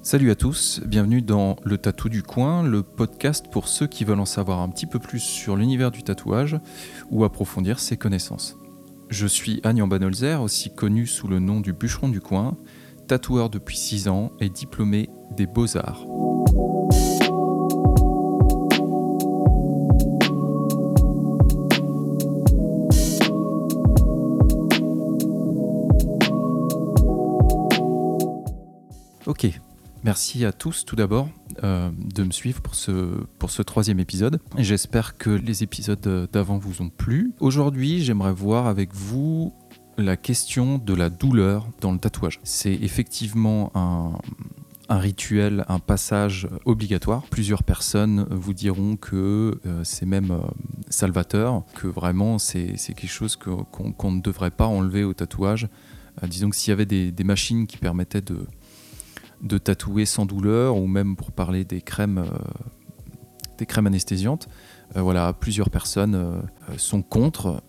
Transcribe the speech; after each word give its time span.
Salut 0.00 0.30
à 0.30 0.36
tous, 0.36 0.80
bienvenue 0.86 1.22
dans 1.22 1.56
Le 1.64 1.76
Tatou 1.76 2.08
du 2.08 2.22
Coin, 2.22 2.62
le 2.62 2.82
podcast 2.84 3.46
pour 3.50 3.66
ceux 3.66 3.88
qui 3.88 4.04
veulent 4.04 4.20
en 4.20 4.24
savoir 4.24 4.60
un 4.60 4.68
petit 4.68 4.86
peu 4.86 5.00
plus 5.00 5.18
sur 5.18 5.56
l'univers 5.56 5.90
du 5.90 6.04
tatouage 6.04 6.58
ou 7.10 7.24
approfondir 7.24 7.80
ses 7.80 7.96
connaissances. 7.96 8.56
Je 9.10 9.26
suis 9.26 9.60
Agnan 9.64 9.88
Banolzer, 9.88 10.40
aussi 10.40 10.72
connu 10.72 11.06
sous 11.06 11.26
le 11.26 11.40
nom 11.40 11.60
du 11.60 11.72
bûcheron 11.72 12.08
du 12.08 12.20
coin, 12.20 12.56
tatoueur 13.08 13.50
depuis 13.50 13.76
6 13.76 14.08
ans 14.08 14.32
et 14.40 14.48
diplômé 14.48 15.10
des 15.36 15.46
beaux-arts. 15.46 16.04
Merci 30.04 30.44
à 30.44 30.52
tous 30.52 30.84
tout 30.84 30.96
d'abord 30.96 31.28
euh, 31.64 31.90
de 32.14 32.22
me 32.22 32.30
suivre 32.30 32.60
pour 32.60 32.74
ce, 32.74 33.24
pour 33.38 33.50
ce 33.50 33.62
troisième 33.62 34.00
épisode. 34.00 34.40
J'espère 34.56 35.16
que 35.16 35.30
les 35.30 35.62
épisodes 35.62 36.28
d'avant 36.32 36.58
vous 36.58 36.82
ont 36.82 36.90
plu. 36.90 37.32
Aujourd'hui, 37.40 38.02
j'aimerais 38.02 38.32
voir 38.32 38.66
avec 38.66 38.94
vous 38.94 39.52
la 39.96 40.16
question 40.16 40.78
de 40.78 40.94
la 40.94 41.10
douleur 41.10 41.66
dans 41.80 41.92
le 41.92 41.98
tatouage. 41.98 42.38
C'est 42.44 42.74
effectivement 42.74 43.72
un, 43.74 44.12
un 44.88 44.98
rituel, 44.98 45.64
un 45.68 45.80
passage 45.80 46.48
obligatoire. 46.64 47.24
Plusieurs 47.30 47.62
personnes 47.64 48.26
vous 48.30 48.54
diront 48.54 48.96
que 48.96 49.60
euh, 49.66 49.80
c'est 49.84 50.06
même 50.06 50.30
euh, 50.30 50.38
salvateur, 50.88 51.64
que 51.74 51.88
vraiment 51.88 52.38
c'est 52.38 52.74
quelque 52.76 53.08
chose 53.08 53.36
qu'on 53.36 53.64
qu'on 53.64 54.12
ne 54.12 54.20
devrait 54.20 54.52
pas 54.52 54.66
enlever 54.66 55.04
au 55.04 55.14
tatouage. 55.14 55.68
Disons 56.26 56.50
que 56.50 56.56
s'il 56.56 56.70
y 56.70 56.72
avait 56.72 56.84
des, 56.84 57.12
des 57.12 57.22
machines 57.22 57.68
qui 57.68 57.76
permettaient 57.76 58.22
de, 58.22 58.38
de 59.42 59.58
tatouer 59.58 60.04
sans 60.04 60.26
douleur, 60.26 60.76
ou 60.76 60.86
même 60.86 61.16
pour 61.16 61.32
parler 61.32 61.64
des 61.64 61.80
crèmes, 61.80 62.18
euh, 62.18 62.38
des 63.58 63.66
crèmes 63.66 63.86
anesthésiantes, 63.86 64.48
euh, 64.96 65.02
voilà, 65.02 65.32
plusieurs 65.32 65.70
personnes 65.70 66.14
euh, 66.14 66.40
sont 66.76 67.02
contre. 67.02 67.62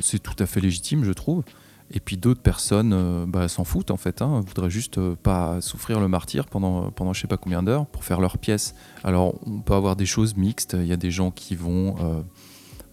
C'est 0.00 0.22
tout 0.22 0.36
à 0.38 0.46
fait 0.46 0.60
légitime, 0.60 1.04
je 1.04 1.12
trouve. 1.12 1.42
Et 1.90 2.00
puis 2.00 2.16
d'autres 2.16 2.40
personnes 2.40 3.26
bah, 3.26 3.46
s'en 3.46 3.62
foutent 3.62 3.90
en 3.90 3.98
fait, 3.98 4.22
hein, 4.22 4.40
voudraient 4.46 4.70
juste 4.70 4.98
pas 5.16 5.60
souffrir 5.60 6.00
le 6.00 6.08
martyr 6.08 6.46
pendant, 6.46 6.90
pendant 6.90 7.12
je 7.12 7.20
sais 7.20 7.28
pas 7.28 7.36
combien 7.36 7.62
d'heures 7.62 7.86
pour 7.86 8.04
faire 8.04 8.20
leur 8.20 8.38
pièce. 8.38 8.74
Alors 9.04 9.34
on 9.46 9.60
peut 9.60 9.74
avoir 9.74 9.94
des 9.94 10.06
choses 10.06 10.34
mixtes, 10.34 10.76
il 10.80 10.86
y 10.86 10.92
a 10.92 10.96
des 10.96 11.10
gens 11.10 11.30
qui 11.30 11.54
vont 11.54 12.24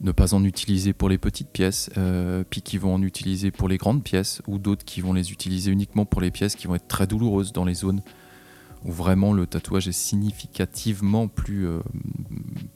ne 0.02 0.12
pas 0.12 0.34
en 0.34 0.44
utiliser 0.44 0.94
pour 0.94 1.10
les 1.10 1.18
petites 1.18 1.50
pièces, 1.50 1.90
euh, 1.98 2.44
puis 2.50 2.62
qui 2.62 2.78
vont 2.78 2.94
en 2.96 3.02
utiliser 3.04 3.52
pour 3.52 3.68
les 3.70 3.78
grandes 3.78 4.04
pièces, 4.04 4.42
ou 4.48 4.58
d'autres 4.58 4.84
qui 4.84 5.00
vont 5.02 5.14
les 5.14 5.32
utiliser 5.32 5.72
uniquement 5.72 6.06
pour 6.06 6.22
les 6.22 6.32
pièces 6.32 6.56
qui 6.56 6.68
vont 6.68 6.76
être 6.76 6.88
très 6.88 7.08
douloureuses 7.08 7.54
dans 7.54 7.66
les 7.66 7.76
zones 7.76 8.02
où 8.84 8.92
vraiment 8.92 9.32
le 9.32 9.46
tatouage 9.46 9.88
est 9.88 9.92
significativement 9.92 11.28
plus, 11.28 11.68
euh, 11.68 11.80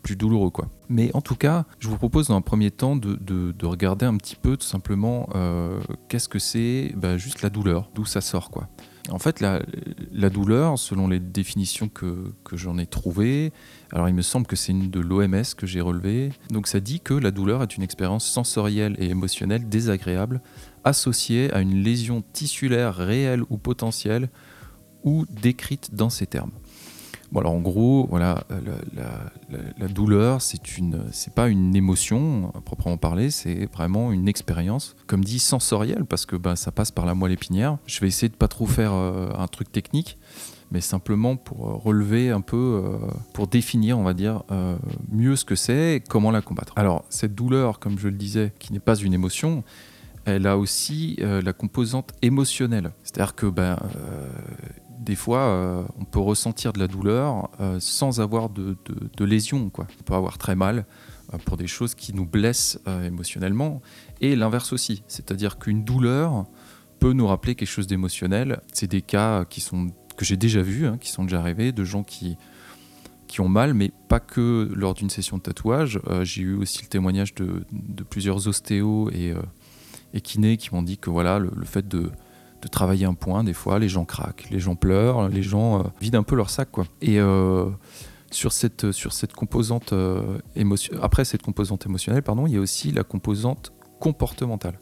plus 0.03 0.15
douloureux. 0.15 0.51
Quoi. 0.51 0.69
Mais 0.87 1.09
en 1.15 1.21
tout 1.21 1.35
cas, 1.35 1.65
je 1.79 1.87
vous 1.87 1.97
propose 1.97 2.27
dans 2.27 2.35
un 2.35 2.41
premier 2.41 2.69
temps 2.69 2.95
de, 2.95 3.15
de- 3.15 3.51
de 3.57 3.65
regarder 3.65 4.05
un 4.05 4.15
petit 4.17 4.35
peu 4.35 4.55
tout 4.55 4.67
simplement 4.67 5.27
euh, 5.33 5.79
qu'est-ce 6.07 6.29
que 6.29 6.37
c'est 6.37 6.93
bah, 6.95 7.17
juste 7.17 7.41
la 7.41 7.49
douleur, 7.49 7.89
d'où 7.95 8.05
ça 8.05 8.21
sort. 8.21 8.51
Quoi. 8.51 8.67
En 9.11 9.19
fait, 9.19 9.39
la, 9.39 10.29
douleur, 10.29 10.79
selon 10.79 11.07
les 11.07 11.19
définitions 11.19 11.89
que, 11.89 12.33
que 12.43 12.57
j'en 12.57 12.77
ai 12.77 12.87
trouvées, 12.87 13.53
alors 13.91 14.09
il 14.09 14.15
me 14.15 14.23
semble 14.23 14.47
que 14.47 14.55
c'est 14.55 14.71
une 14.71 14.89
de 14.89 14.99
l'OMS 14.99 15.43
que 15.55 15.67
j'ai 15.67 15.81
relevée, 15.81 16.31
donc 16.49 16.67
ça 16.67 16.79
dit 16.79 16.99
que 16.99 17.13
la 17.13 17.31
douleur 17.31 17.61
est 17.61 17.77
une 17.77 17.83
expérience 17.83 18.25
sensorielle 18.25 18.95
et 18.97 19.09
émotionnelle 19.09 19.69
désagréable 19.69 20.41
associée 20.83 21.53
à 21.53 21.61
une 21.61 21.83
lésion 21.83 22.23
tissulaire 22.33 22.95
réelle 22.95 23.43
ou 23.49 23.57
potentielle 23.57 24.29
ou 25.03 25.25
décrite 25.29 25.93
dans 25.93 26.09
ces 26.09 26.25
termes. 26.25 26.51
Alors 27.39 27.53
en 27.53 27.59
gros, 27.59 28.07
voilà, 28.09 28.43
euh, 28.51 28.59
la, 29.77 29.87
douleur, 29.87 30.41
c'est 30.41 30.77
une, 30.77 31.03
c'est 31.11 31.33
pas 31.33 31.47
une 31.49 31.75
émotion 31.75 32.51
à 32.55 32.61
proprement 32.61 32.97
parler, 32.97 33.29
c'est 33.29 33.65
vraiment 33.73 34.11
une 34.11 34.27
expérience, 34.27 34.95
comme 35.07 35.23
dit 35.23 35.39
sensorielle, 35.39 36.05
parce 36.05 36.25
que 36.25 36.35
bah, 36.35 36.55
ça 36.55 36.71
passe 36.71 36.91
par 36.91 37.05
la 37.05 37.13
moelle 37.13 37.33
épinière. 37.33 37.77
Je 37.87 37.99
vais 37.99 38.07
essayer 38.07 38.29
de 38.29 38.35
pas 38.35 38.47
trop 38.47 38.65
faire 38.65 38.93
euh, 38.93 39.29
un 39.37 39.47
truc 39.47 39.71
technique, 39.71 40.17
mais 40.71 40.81
simplement 40.81 41.35
pour 41.35 41.67
euh, 41.67 41.73
relever 41.73 42.29
un 42.29 42.41
peu, 42.41 42.83
pour 43.33 43.47
définir, 43.47 43.99
on 43.99 44.03
va 44.03 44.13
dire, 44.13 44.43
mieux 45.11 45.35
ce 45.35 45.45
que 45.45 45.55
c'est 45.55 45.95
et 45.95 45.99
comment 45.99 46.31
la 46.31 46.41
combattre. 46.41 46.73
Alors 46.75 47.05
cette 47.09 47.35
douleur, 47.35 47.79
comme 47.79 47.99
je 47.99 48.07
le 48.07 48.17
disais, 48.17 48.53
qui 48.59 48.73
n'est 48.73 48.79
pas 48.79 48.95
une 48.95 49.13
émotion, 49.13 49.63
elle 50.25 50.47
a 50.47 50.57
aussi 50.57 51.17
la 51.19 51.53
composante 51.53 52.13
émotionnelle. 52.21 52.91
C'est-à-dire 53.03 53.35
que 53.35 53.45
ben, 53.45 53.77
des 54.99 55.15
fois, 55.15 55.39
euh, 55.39 55.83
on 55.99 56.05
peut 56.05 56.19
ressentir 56.19 56.73
de 56.73 56.79
la 56.79 56.87
douleur 56.87 57.49
euh, 57.59 57.77
sans 57.79 58.21
avoir 58.21 58.49
de, 58.49 58.77
de, 59.17 59.25
lésion. 59.25 59.69
Quoi. 59.69 59.87
On 59.99 60.03
peut 60.03 60.13
avoir 60.13 60.37
très 60.37 60.55
mal 60.55 60.85
euh, 61.33 61.37
pour 61.45 61.57
des 61.57 61.67
choses 61.67 61.95
qui 61.95 62.13
nous 62.13 62.25
blessent 62.25 62.79
émotionnellement. 63.03 63.81
Et 64.21 64.35
l'inverse 64.35 64.73
aussi. 64.73 65.03
C'est-à-dire 65.07 65.57
qu'une 65.57 65.83
douleur 65.83 66.45
peut 66.99 67.13
nous 67.13 67.27
rappeler 67.27 67.55
quelque 67.55 67.69
chose 67.69 67.87
d'émotionnel. 67.87 68.61
C'est 68.73 68.89
des 68.89 69.01
cas 69.01 69.45
qui 69.45 69.61
sont, 69.61 69.87
que 70.17 70.25
j'ai 70.25 70.37
déjà 70.37 70.61
vus, 70.61 70.87
hein, 70.87 70.97
qui 70.99 71.09
sont 71.09 71.23
déjà 71.23 71.39
arrivés, 71.39 71.71
de 71.71 71.83
gens 71.83 72.03
qui, 72.03 72.37
qui 73.27 73.41
ont 73.41 73.49
mal, 73.49 73.73
mais 73.73 73.91
pas 74.07 74.19
que 74.19 74.71
lors 74.73 74.93
d'une 74.93 75.09
session 75.09 75.37
de 75.37 75.43
tatouage. 75.43 75.99
J'ai 76.23 76.43
eu 76.43 76.55
aussi 76.55 76.81
le 76.81 76.87
témoignage 76.87 77.35
de, 77.35 77.65
de 77.71 78.03
plusieurs 78.03 78.47
ostéos 78.47 79.09
et, 79.11 79.33
et 80.13 80.21
kinés 80.21 80.57
qui 80.57 80.73
m'ont 80.73 80.83
dit 80.83 80.97
que 80.97 81.09
voilà, 81.09 81.37
le 81.39 81.65
fait 81.65 81.87
de, 81.87 82.11
de 82.65 82.69
travailler 82.69 83.05
un 83.05 83.13
point, 83.13 83.43
des 83.43 83.53
fois, 83.53 83.77
les 83.77 83.87
gens 83.87 84.05
craquent, 84.05 84.47
les 84.49 84.59
gens 84.59 84.75
pleurent, 84.75 85.29
les 85.29 85.43
gens 85.43 85.79
euh, 85.79 85.83
vident 86.01 86.17
un 86.19 86.23
peu 86.23 86.35
leur 86.35 86.49
sac. 86.49 86.71
Quoi. 86.71 86.85
Et 86.99 87.19
euh, 87.19 87.69
sur, 88.31 88.51
cette, 88.51 88.91
sur 88.91 89.13
cette 89.13 89.33
composante 89.33 89.93
euh, 89.93 90.39
émotion- 90.55 90.97
après 91.01 91.25
cette 91.25 91.43
composante 91.43 91.85
émotionnelle, 91.85 92.23
pardon, 92.23 92.47
il 92.47 92.53
y 92.53 92.57
a 92.57 92.59
aussi 92.59 92.91
la 92.91 93.03
composante 93.03 93.71
comportementale. 93.99 94.79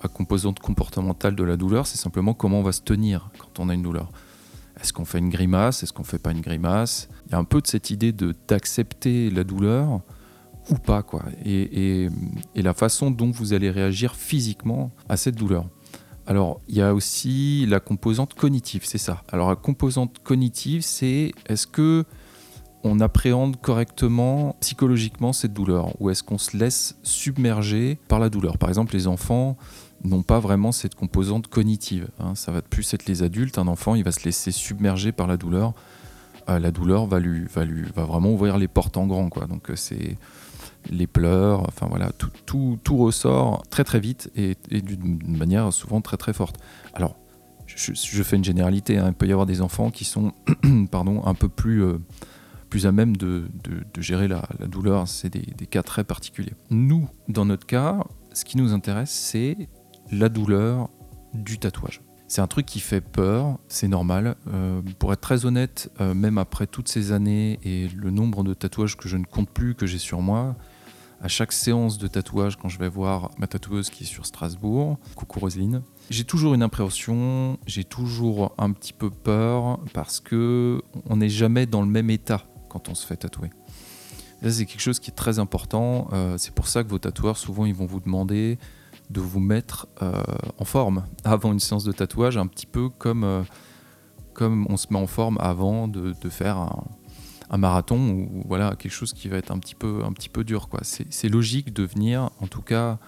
La 0.00 0.08
composante 0.08 0.60
comportementale 0.60 1.34
de 1.34 1.42
la 1.42 1.56
douleur, 1.56 1.88
c'est 1.88 1.98
simplement 1.98 2.34
comment 2.34 2.60
on 2.60 2.62
va 2.62 2.70
se 2.72 2.82
tenir 2.82 3.30
quand 3.38 3.58
on 3.58 3.68
a 3.68 3.74
une 3.74 3.82
douleur. 3.82 4.10
Est-ce 4.80 4.92
qu'on 4.92 5.04
fait 5.04 5.18
une 5.18 5.28
grimace? 5.28 5.82
Est-ce 5.82 5.92
qu'on 5.92 6.04
fait 6.04 6.20
pas 6.20 6.30
une 6.30 6.40
grimace? 6.40 7.08
Il 7.26 7.32
y 7.32 7.34
a 7.34 7.38
un 7.38 7.44
peu 7.44 7.60
de 7.60 7.66
cette 7.66 7.90
idée 7.90 8.12
d'accepter 8.46 9.28
la 9.28 9.42
douleur 9.42 10.02
ou 10.70 10.74
pas 10.76 11.02
quoi. 11.02 11.24
Et- 11.44 12.08
et 12.54 12.62
la 12.62 12.74
façon 12.74 13.10
dont 13.10 13.32
vous 13.32 13.54
allez 13.54 13.70
réagir 13.72 14.14
physiquement 14.14 14.92
à 15.08 15.16
cette 15.16 15.34
douleur. 15.34 15.64
Alors, 16.28 16.60
il 16.68 16.76
y 16.76 16.82
a 16.82 16.92
aussi 16.92 17.64
la 17.66 17.80
composante 17.80 18.34
cognitive, 18.34 18.82
c'est 18.84 18.98
ça. 18.98 19.22
Alors, 19.32 19.48
la 19.48 19.56
composante 19.56 20.18
cognitive, 20.22 20.82
c'est 20.82 21.32
est-ce 21.46 21.66
que 21.66 22.04
on 22.84 23.00
appréhende 23.00 23.58
correctement 23.60 24.54
psychologiquement 24.60 25.32
cette 25.32 25.54
douleur 25.54 25.98
ou 26.00 26.10
est-ce 26.10 26.22
qu'on 26.22 26.36
se 26.36 26.54
laisse 26.54 26.96
submerger 27.02 27.98
par 28.08 28.18
la 28.18 28.28
douleur? 28.28 28.58
Par 28.58 28.68
exemple, 28.68 28.92
les 28.92 29.06
enfants 29.06 29.56
n'ont 30.04 30.22
pas 30.22 30.38
vraiment 30.38 30.70
cette 30.70 30.94
composante 30.94 31.48
cognitive. 31.48 32.08
hein. 32.20 32.34
Ça 32.34 32.52
va 32.52 32.60
plus 32.60 32.92
être 32.92 33.06
les 33.06 33.22
adultes. 33.22 33.56
Un 33.56 33.66
enfant, 33.66 33.94
il 33.94 34.04
va 34.04 34.12
se 34.12 34.22
laisser 34.26 34.50
submerger 34.50 35.12
par 35.12 35.28
la 35.28 35.38
douleur. 35.38 35.72
Euh, 36.50 36.58
la 36.58 36.70
douleur 36.70 37.06
va 37.06 37.20
lui, 37.20 37.46
va 37.46 37.64
lui, 37.64 37.86
va 37.96 38.04
vraiment 38.04 38.32
ouvrir 38.32 38.58
les 38.58 38.68
portes 38.68 38.98
en 38.98 39.06
grand. 39.06 39.30
Donc 39.48 39.70
euh, 39.70 39.76
c'est 39.76 40.18
les 40.90 41.06
pleurs, 41.06 41.62
enfin 41.68 41.86
voilà, 41.88 42.10
tout, 42.46 42.78
tout, 42.82 42.96
ressort 42.96 43.62
très 43.70 43.84
très 43.84 44.00
vite 44.00 44.30
et, 44.36 44.56
d'une 44.70 45.36
manière 45.36 45.72
souvent 45.72 46.00
très 46.00 46.16
très 46.16 46.32
forte. 46.32 46.56
Alors, 46.94 47.16
je, 47.66 48.22
fais 48.22 48.36
une 48.36 48.44
généralité, 48.44 48.98
hein, 48.98 49.08
il 49.08 49.14
peut 49.14 49.26
y 49.26 49.32
avoir 49.32 49.46
des 49.46 49.60
enfants 49.60 49.90
qui 49.90 50.04
sont 50.04 50.32
pardon, 50.90 51.22
un 51.26 51.34
peu 51.34 51.48
plus, 51.48 51.82
euh, 51.82 51.98
plus 52.70 52.86
à 52.86 52.92
même 52.92 53.16
de, 53.16 53.48
de- 53.64 54.00
gérer 54.00 54.28
la, 54.28 54.42
douleur, 54.66 55.06
c'est 55.06 55.30
des, 55.30 55.52
des 55.56 55.66
cas 55.66 55.82
très 55.82 56.04
particuliers. 56.04 56.54
Nous, 56.70 57.08
dans 57.28 57.44
notre 57.44 57.66
cas, 57.66 58.04
ce 58.32 58.44
qui 58.44 58.56
nous 58.56 58.72
intéresse, 58.72 59.10
c'est 59.10 59.68
la 60.10 60.28
douleur 60.28 60.88
du 61.34 61.58
tatouage. 61.58 62.00
C'est 62.28 62.42
un 62.42 62.46
truc 62.46 62.66
qui 62.66 62.80
fait 62.80 63.00
peur, 63.00 63.58
c'est 63.68 63.88
normal. 63.88 64.36
Euh, 64.52 64.82
pour 64.98 65.14
être 65.14 65.20
très 65.22 65.46
honnête, 65.46 65.90
euh, 66.00 66.12
même 66.12 66.36
après 66.36 66.66
toutes 66.66 66.88
ces 66.88 67.12
années 67.12 67.58
et 67.64 67.88
le 67.88 68.10
nombre 68.10 68.44
de 68.44 68.52
tatouages 68.52 68.98
que 68.98 69.08
je 69.08 69.16
ne 69.16 69.24
compte 69.24 69.48
plus 69.48 69.74
que 69.74 69.86
j'ai 69.86 69.98
sur 69.98 70.20
moi, 70.20 70.54
à 71.20 71.28
chaque 71.28 71.52
séance 71.52 71.98
de 71.98 72.06
tatouage, 72.06 72.56
quand 72.56 72.68
je 72.68 72.78
vais 72.78 72.88
voir 72.88 73.30
ma 73.38 73.46
tatoueuse 73.46 73.90
qui 73.90 74.04
est 74.04 74.06
sur 74.06 74.24
Strasbourg, 74.24 74.98
coucou 75.16 75.40
Roselyne, 75.40 75.82
j'ai 76.10 76.24
toujours 76.24 76.54
une 76.54 76.62
appréhension, 76.62 77.58
j'ai 77.66 77.84
toujours 77.84 78.54
un 78.58 78.72
petit 78.72 78.92
peu 78.92 79.10
peur 79.10 79.80
parce 79.92 80.20
que 80.20 80.80
on 81.08 81.16
n'est 81.16 81.28
jamais 81.28 81.66
dans 81.66 81.82
le 81.82 81.88
même 81.88 82.10
état 82.10 82.44
quand 82.68 82.88
on 82.88 82.94
se 82.94 83.06
fait 83.06 83.16
tatouer. 83.16 83.50
Ça, 84.42 84.50
c'est 84.50 84.66
quelque 84.66 84.80
chose 84.80 85.00
qui 85.00 85.10
est 85.10 85.14
très 85.14 85.40
important. 85.40 86.08
Euh, 86.12 86.36
c'est 86.38 86.54
pour 86.54 86.68
ça 86.68 86.84
que 86.84 86.88
vos 86.88 86.98
tatoueurs, 86.98 87.36
souvent, 87.36 87.66
ils 87.66 87.74
vont 87.74 87.86
vous 87.86 88.00
demander 88.00 88.58
de 89.10 89.20
vous 89.20 89.40
mettre 89.40 89.88
euh, 90.02 90.22
en 90.58 90.64
forme 90.64 91.04
avant 91.24 91.52
une 91.52 91.58
séance 91.58 91.82
de 91.82 91.92
tatouage, 91.92 92.36
un 92.36 92.46
petit 92.46 92.66
peu 92.66 92.88
comme, 92.88 93.24
euh, 93.24 93.42
comme 94.34 94.66
on 94.70 94.76
se 94.76 94.86
met 94.90 94.98
en 94.98 95.08
forme 95.08 95.38
avant 95.40 95.88
de, 95.88 96.14
de 96.20 96.28
faire 96.28 96.58
un, 96.58 96.84
un 97.50 97.56
marathon 97.56 98.10
ou 98.10 98.44
voilà 98.46 98.74
quelque 98.76 98.92
chose 98.92 99.12
qui 99.12 99.28
va 99.28 99.36
être 99.36 99.50
un 99.50 99.58
petit 99.58 99.74
peu, 99.74 100.02
un 100.04 100.12
petit 100.12 100.28
peu 100.28 100.44
dur. 100.44 100.68
quoi. 100.68 100.80
C'est 100.82 101.28
logique 101.28 101.72
de 101.72 101.84
venir, 101.84 102.30
en 102.40 102.46
tout 102.46 102.62
cas, 102.62 102.98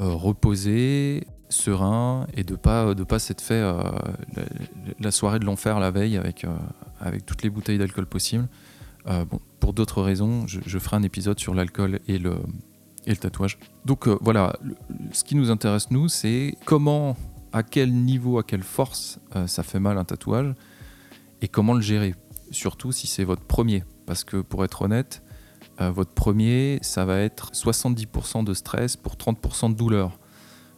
euh, 0.00 0.12
reposer, 0.12 1.26
serein 1.48 2.26
et 2.34 2.42
de 2.42 2.56
pas 2.56 2.94
de 2.94 3.04
pas 3.04 3.18
s'être 3.18 3.40
fait 3.40 3.62
la, 4.98 5.10
soirée 5.10 5.38
de 5.38 5.44
l'enfer 5.44 5.78
la 5.78 5.90
veille 5.90 6.16
avec 6.16 6.46
avec 7.00 7.24
toutes 7.26 7.42
les 7.42 7.50
bouteilles 7.50 7.78
d'alcool 7.78 8.06
possibles. 8.06 8.48
bon, 9.06 9.40
pour 9.60 9.72
d'autres 9.72 10.02
raisons, 10.02 10.46
je, 10.46 10.78
ferai 10.78 10.96
un 10.96 11.02
épisode 11.02 11.38
sur 11.38 11.54
l'alcool 11.54 12.00
et 12.08 12.18
le 12.18 12.36
et 13.06 13.10
le 13.10 13.16
tatouage. 13.16 13.58
Donc 13.84 14.08
voilà, 14.08 14.58
ce 15.12 15.22
qui 15.22 15.36
nous 15.36 15.50
intéresse 15.50 15.90
nous, 15.90 16.08
c'est 16.08 16.56
comment, 16.64 17.16
à 17.52 17.62
quel 17.62 17.92
niveau, 17.92 18.38
à 18.38 18.42
quelle 18.42 18.62
force 18.62 19.20
ça 19.46 19.62
fait 19.62 19.80
mal 19.80 19.96
un 19.98 20.04
tatouage 20.04 20.54
et 21.40 21.48
comment 21.48 21.74
le 21.74 21.82
gérer. 21.82 22.14
Surtout 22.54 22.92
si 22.92 23.06
c'est 23.06 23.24
votre 23.24 23.42
premier, 23.42 23.82
parce 24.06 24.22
que 24.22 24.36
pour 24.36 24.64
être 24.64 24.82
honnête, 24.82 25.22
euh, 25.80 25.90
votre 25.90 26.12
premier, 26.12 26.78
ça 26.82 27.04
va 27.04 27.18
être 27.18 27.50
70% 27.52 28.44
de 28.44 28.54
stress 28.54 28.96
pour 28.96 29.16
30% 29.16 29.70
de 29.70 29.74
douleur. 29.74 30.18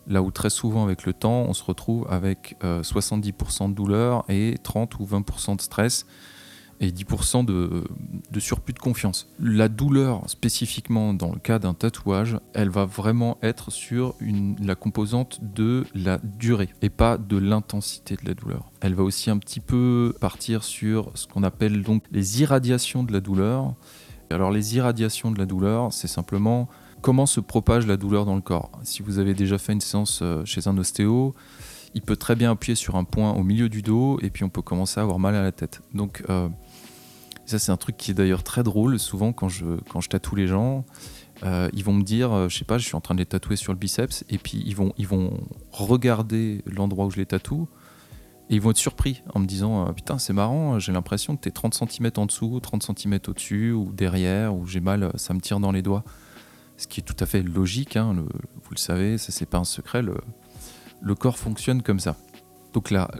Là 0.07 0.23
où 0.23 0.31
très 0.31 0.51
souvent 0.51 0.85
avec 0.85 1.05
le 1.05 1.13
temps, 1.13 1.43
on 1.43 1.53
se 1.53 1.63
retrouve 1.63 2.07
avec 2.09 2.57
70% 2.63 3.65
euh, 3.65 3.69
de 3.69 3.75
douleur 3.75 4.25
et 4.29 4.55
30 4.63 4.99
ou 5.01 5.05
20% 5.05 5.57
de 5.57 5.61
stress 5.61 6.07
et 6.81 6.91
10% 6.91 7.45
de, 7.45 7.85
surplus 8.39 8.75
de 8.75 8.79
confiance. 8.79 9.29
La 9.41 9.69
douleur, 9.69 10.29
spécifiquement 10.29 11.15
dans 11.15 11.33
le 11.33 11.39
cas 11.39 11.59
d'un 11.59 11.75
tatouage, 11.75 12.39
elle 12.55 12.69
va 12.69 12.85
vraiment 12.85 13.39
être 13.43 13.71
sur 13.71 14.15
la 14.63 14.75
composante 14.75 15.41
de 15.43 15.85
la 15.95 16.19
durée 16.19 16.69
et 16.83 16.91
pas 16.91 17.19
de 17.19 17.37
l'intensité 17.37 18.17
de 18.17 18.29
la 18.29 18.35
douleur. 18.35 18.71
Elle 18.81 18.95
va 18.95 19.03
aussi 19.03 19.31
un 19.31 19.39
petit 19.39 19.61
peu 19.61 20.15
partir 20.21 20.65
sur 20.65 21.11
ce 21.15 21.27
qu'on 21.27 21.43
appelle 21.43 21.83
donc 21.83 22.03
les 22.13 22.43
irradiations 22.43 23.03
de 23.03 23.13
la 23.13 23.21
douleur. 23.21 23.75
Alors 24.31 24.51
les 24.51 24.77
irradiations 24.77 25.31
de 25.31 25.39
la 25.39 25.47
douleur, 25.47 25.93
c'est 25.93 26.09
simplement 26.09 26.69
comment 27.01 27.27
se 27.27 27.41
propage 27.41 27.87
la 27.87 27.97
douleur 27.97 28.25
dans 28.25 28.35
le 28.35 28.41
corps. 28.41 28.71
Si 28.83 29.03
vous 29.03 29.19
avez 29.19 29.35
déjà 29.35 29.59
fait 29.59 29.73
une 29.73 29.81
séance 29.81 30.21
euh, 30.23 30.45
chez 30.45 30.67
un 30.67 30.77
ostéo, 30.77 31.35
il 31.95 32.03
peut 32.03 32.17
très 32.17 32.37
bien 32.37 32.51
appuyer 32.51 32.75
sur 32.75 32.97
un 32.97 33.05
point 33.05 33.33
au 33.33 33.43
milieu 33.43 33.69
du 33.69 33.81
dos 33.81 34.19
et 34.21 34.31
puis 34.31 34.45
on 34.45 34.49
peut 34.49 34.61
commencer 34.61 35.01
à 35.01 35.03
avoir 35.03 35.19
mal 35.19 35.35
à 35.35 35.43
la 35.43 35.53
tête. 35.53 35.81
Donc 35.95 36.23
euh, 36.29 36.49
ça 37.47 37.59
c'est 37.59 37.73
un 37.73 37.77
truc 37.77 37.97
qui 37.97 38.11
est 38.11 38.15
d'ailleurs 38.15 38.43
très 38.43 38.63
drôle. 38.63 38.99
Souvent 38.99 39.33
quand 39.33 39.49
je, 39.49 39.65
quand 39.91 40.01
je 40.01 40.09
tatoue 40.09 40.37
les 40.37 40.47
gens, 40.47 40.85
euh, 41.45 41.69
ils 41.73 41.85
vont 41.85 41.93
me 41.93 42.03
dire, 42.03 42.49
je 42.49 42.57
sais 42.57 42.65
pas, 42.65 42.79
je 42.79 42.85
suis 42.85 42.97
en 42.97 43.01
train 43.01 43.15
de 43.15 43.21
les 43.21 43.27
tatouer 43.27 43.57
sur 43.57 43.73
le 43.73 43.79
biceps 43.79 44.25
et 44.29 44.39
puis 44.39 44.63
ils 44.67 44.77
vont, 44.77 44.93
ils 44.99 45.07
vont 45.07 45.41
regarder 45.71 46.63
l'endroit 46.67 47.07
où 47.07 47.11
je 47.11 47.17
les 47.17 47.27
tatoue 47.27 47.69
et 48.49 48.55
ils 48.55 48.61
vont 48.61 48.71
être 48.71 48.77
surpris 48.77 49.23
en 49.35 49.41
me 49.41 49.47
disant 49.47 49.89
euh, 49.89 49.93
Putain, 49.93 50.19
c'est 50.19 50.33
marrant, 50.33 50.79
j'ai 50.79 50.93
l'impression 50.93 51.37
que 51.37 51.43
tu 51.43 51.49
es 51.49 51.53
30 51.53 51.75
cm 51.75 52.11
en 52.17 52.27
dessous, 52.27 52.61
30 52.61 52.83
cm 52.97 53.19
au-dessus, 53.27 53.73
ou 53.73 53.93
derrière, 53.93 54.55
ou 54.55 54.67
j'ai 54.67 54.81
mal, 54.81 55.11
ça 55.17 55.35
me 55.35 55.41
tire 55.41 55.59
dans 55.59 55.73
les 55.73 55.83
doigts. 55.83 56.05
Ce 56.77 56.87
qui 56.87 57.01
est 57.01 57.03
tout 57.03 57.17
à 57.19 57.27
fait 57.27 57.43
logique, 57.43 57.97
hein, 57.97 58.15
vous 58.15 58.71
le 58.71 58.79
savez, 58.79 59.19
ça 59.19 59.33
c'est 59.33 59.47
pas 59.47 59.59
un 59.59 59.65
secret, 59.65 60.03
le, 60.03 60.17
le, 61.01 61.15
corps 61.15 61.39
fonctionne 61.39 61.83
comme 61.83 61.99
ça. 61.99 62.17
Donc 62.73 62.91
la, 62.91 63.11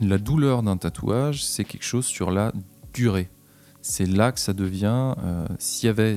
la, 0.00 0.18
douleur 0.18 0.64
d'un 0.64 0.76
tatouage, 0.76 1.44
c'est 1.44 1.64
quelque 1.64 1.84
chose 1.84 2.04
sur 2.04 2.32
la 2.32 2.52
durée. 2.92 3.30
C'est 3.88 4.06
là 4.06 4.32
que 4.32 4.40
ça 4.40 4.52
devient, 4.52 5.14
euh, 5.22 5.46
s'il 5.60 5.86
y 5.86 5.90
avait, 5.90 6.16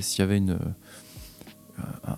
euh, 0.49 0.57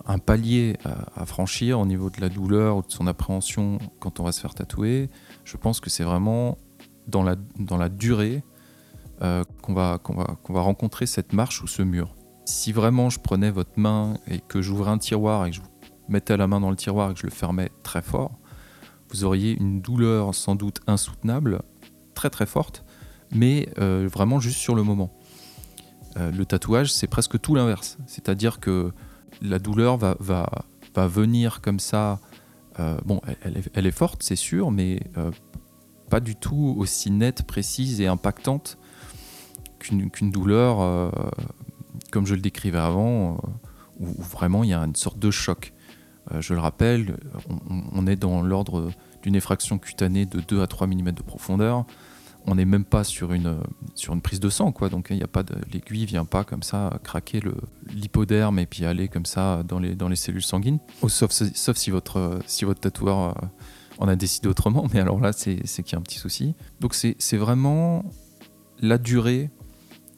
un 0.06 0.18
palier 0.18 0.78
à, 1.14 1.26
franchir 1.26 1.78
au 1.78 1.84
niveau 1.84 2.08
de 2.08 2.22
la 2.22 2.30
douleur 2.30 2.78
ou 2.78 2.82
de 2.82 2.90
son 2.90 3.06
appréhension 3.06 3.76
quand 4.00 4.18
on 4.18 4.24
va 4.24 4.32
se 4.32 4.40
faire 4.40 4.54
tatouer, 4.54 5.10
je 5.44 5.58
pense 5.58 5.78
que 5.80 5.90
c'est 5.90 6.04
vraiment 6.04 6.56
dans 7.06 7.22
la, 7.22 7.36
durée 7.90 8.42
euh, 9.20 9.44
qu'on 9.60 9.74
va, 9.74 10.00
rencontrer 10.48 11.04
cette 11.04 11.34
marche 11.34 11.62
ou 11.62 11.66
ce 11.66 11.82
mur. 11.82 12.16
Si 12.46 12.72
vraiment 12.72 13.10
je 13.10 13.20
prenais 13.20 13.50
votre 13.50 13.78
main 13.78 14.14
et 14.28 14.40
que 14.40 14.62
j'ouvrais 14.62 14.90
un 14.90 14.98
tiroir 14.98 15.44
et 15.44 15.50
que 15.50 15.56
je 15.56 15.60
vous 15.60 15.68
mettais 16.08 16.38
la 16.38 16.46
main 16.46 16.60
dans 16.60 16.70
le 16.70 16.76
tiroir 16.76 17.10
et 17.10 17.12
que 17.12 17.20
je 17.20 17.26
le 17.26 17.30
fermais 17.30 17.70
très 17.82 18.00
fort, 18.00 18.38
vous 19.10 19.24
auriez 19.24 19.52
une 19.52 19.82
douleur 19.82 20.34
sans 20.34 20.54
doute 20.54 20.80
insoutenable, 20.86 21.60
très 22.14 22.30
très 22.30 22.46
forte, 22.46 22.86
mais 23.32 23.68
vraiment 23.76 24.40
juste 24.40 24.58
sur 24.58 24.74
le 24.74 24.82
moment. 24.82 25.12
Le 26.16 26.44
tatouage, 26.44 26.92
c'est 26.92 27.06
presque 27.06 27.40
tout 27.40 27.54
l'inverse. 27.54 27.98
C'est-à-dire 28.06 28.60
que 28.60 28.92
la 29.40 29.58
douleur 29.58 29.96
va, 29.96 30.16
venir 30.94 31.60
comme 31.60 31.80
ça. 31.80 32.20
Euh, 32.78 32.96
bon, 33.04 33.20
elle, 33.74 33.86
est, 33.86 33.90
forte, 33.90 34.22
c'est 34.22 34.36
sûr, 34.36 34.70
mais 34.70 35.00
euh, 35.16 35.30
pas 36.10 36.20
du 36.20 36.36
tout 36.36 36.74
aussi 36.78 37.10
nette, 37.10 37.44
précise 37.44 38.00
et 38.00 38.06
impactante 38.06 38.78
qu'une 39.78 40.30
douleur, 40.30 40.80
euh, 40.80 41.10
comme 42.12 42.24
je 42.24 42.34
le 42.34 42.40
décrivais 42.40 42.78
avant, 42.78 43.38
où, 43.98 44.06
vraiment 44.22 44.62
il 44.62 44.70
y 44.70 44.74
a 44.74 44.78
une 44.78 44.94
sorte 44.94 45.18
de 45.18 45.30
choc. 45.30 45.72
je 46.38 46.54
le 46.54 46.60
rappelle, 46.60 47.16
on 47.92 48.06
est 48.06 48.16
dans 48.16 48.42
l'ordre 48.42 48.92
d'une 49.22 49.34
effraction 49.34 49.78
cutanée 49.78 50.24
de 50.24 50.40
2 50.40 50.62
à 50.62 50.68
3 50.68 50.86
mm 50.86 51.10
de 51.12 51.22
profondeur 51.22 51.84
on 52.46 52.54
n'est 52.54 52.64
même 52.64 52.84
pas 52.84 53.04
sur 53.04 53.32
une, 53.32 53.58
sur 53.94 54.14
une 54.14 54.20
prise 54.20 54.40
de 54.40 54.48
sang, 54.48 54.72
quoi. 54.72 54.88
Donc 54.88 55.08
il 55.10 55.16
y 55.16 55.22
a 55.22 55.28
pas 55.28 55.42
de, 55.42 55.54
l'aiguille 55.72 56.06
vient 56.06 56.24
pas 56.24 56.44
comme 56.44 56.62
ça 56.62 56.98
craquer 57.04 57.40
le, 57.40 57.54
l'hypoderme 57.94 58.58
et 58.58 58.66
puis 58.66 58.84
aller 58.84 59.08
comme 59.08 59.26
ça 59.26 59.62
dans 59.62 59.78
les, 59.78 59.94
dans 59.94 60.08
les 60.08 60.16
cellules 60.16 60.42
sanguines. 60.42 60.78
Oh, 61.02 61.08
sauf, 61.08 61.30
sauf 61.30 61.76
si 61.76 61.90
votre, 61.90 62.40
si 62.46 62.64
votre 62.64 62.80
tatoueur 62.80 63.18
euh, 63.18 63.46
en 63.98 64.08
a 64.08 64.16
décidé 64.16 64.48
autrement, 64.48 64.86
mais 64.92 65.00
alors 65.00 65.20
là 65.20 65.32
c'est, 65.32 65.62
qu'il 65.62 65.92
y 65.92 65.94
a 65.94 65.98
un 65.98 66.02
petit 66.02 66.18
souci. 66.18 66.54
Donc 66.80 66.94
c'est, 66.94 67.36
vraiment 67.36 68.04
la 68.80 68.98
durée 68.98 69.50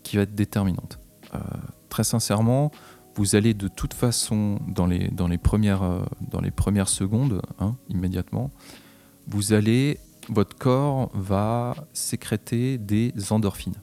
qui 0.03 0.17
va 0.17 0.23
être 0.23 0.35
déterminante. 0.35 0.99
Euh, 1.35 1.39
très 1.89 2.05
sincèrement, 2.05 2.71
vous 3.17 3.37
allez 3.37 3.55
de 3.55 3.69
toute 3.69 3.95
façon 3.95 4.59
dans 4.69 4.87
les, 4.87 5.09
dans 5.09 5.29
les, 5.29 5.39
premières, 5.39 5.83
euh, 5.83 6.03
dans 6.31 6.41
les 6.41 6.51
premières 6.51 6.89
secondes, 6.89 7.43
hein, 7.59 7.77
immédiatement, 7.89 8.51
vous 9.27 9.53
allez 9.53 9.99
votre 10.29 10.57
corps 10.57 11.11
va 11.15 11.75
sécréter 11.93 12.79
des 12.79 13.13
endorphines. 13.31 13.77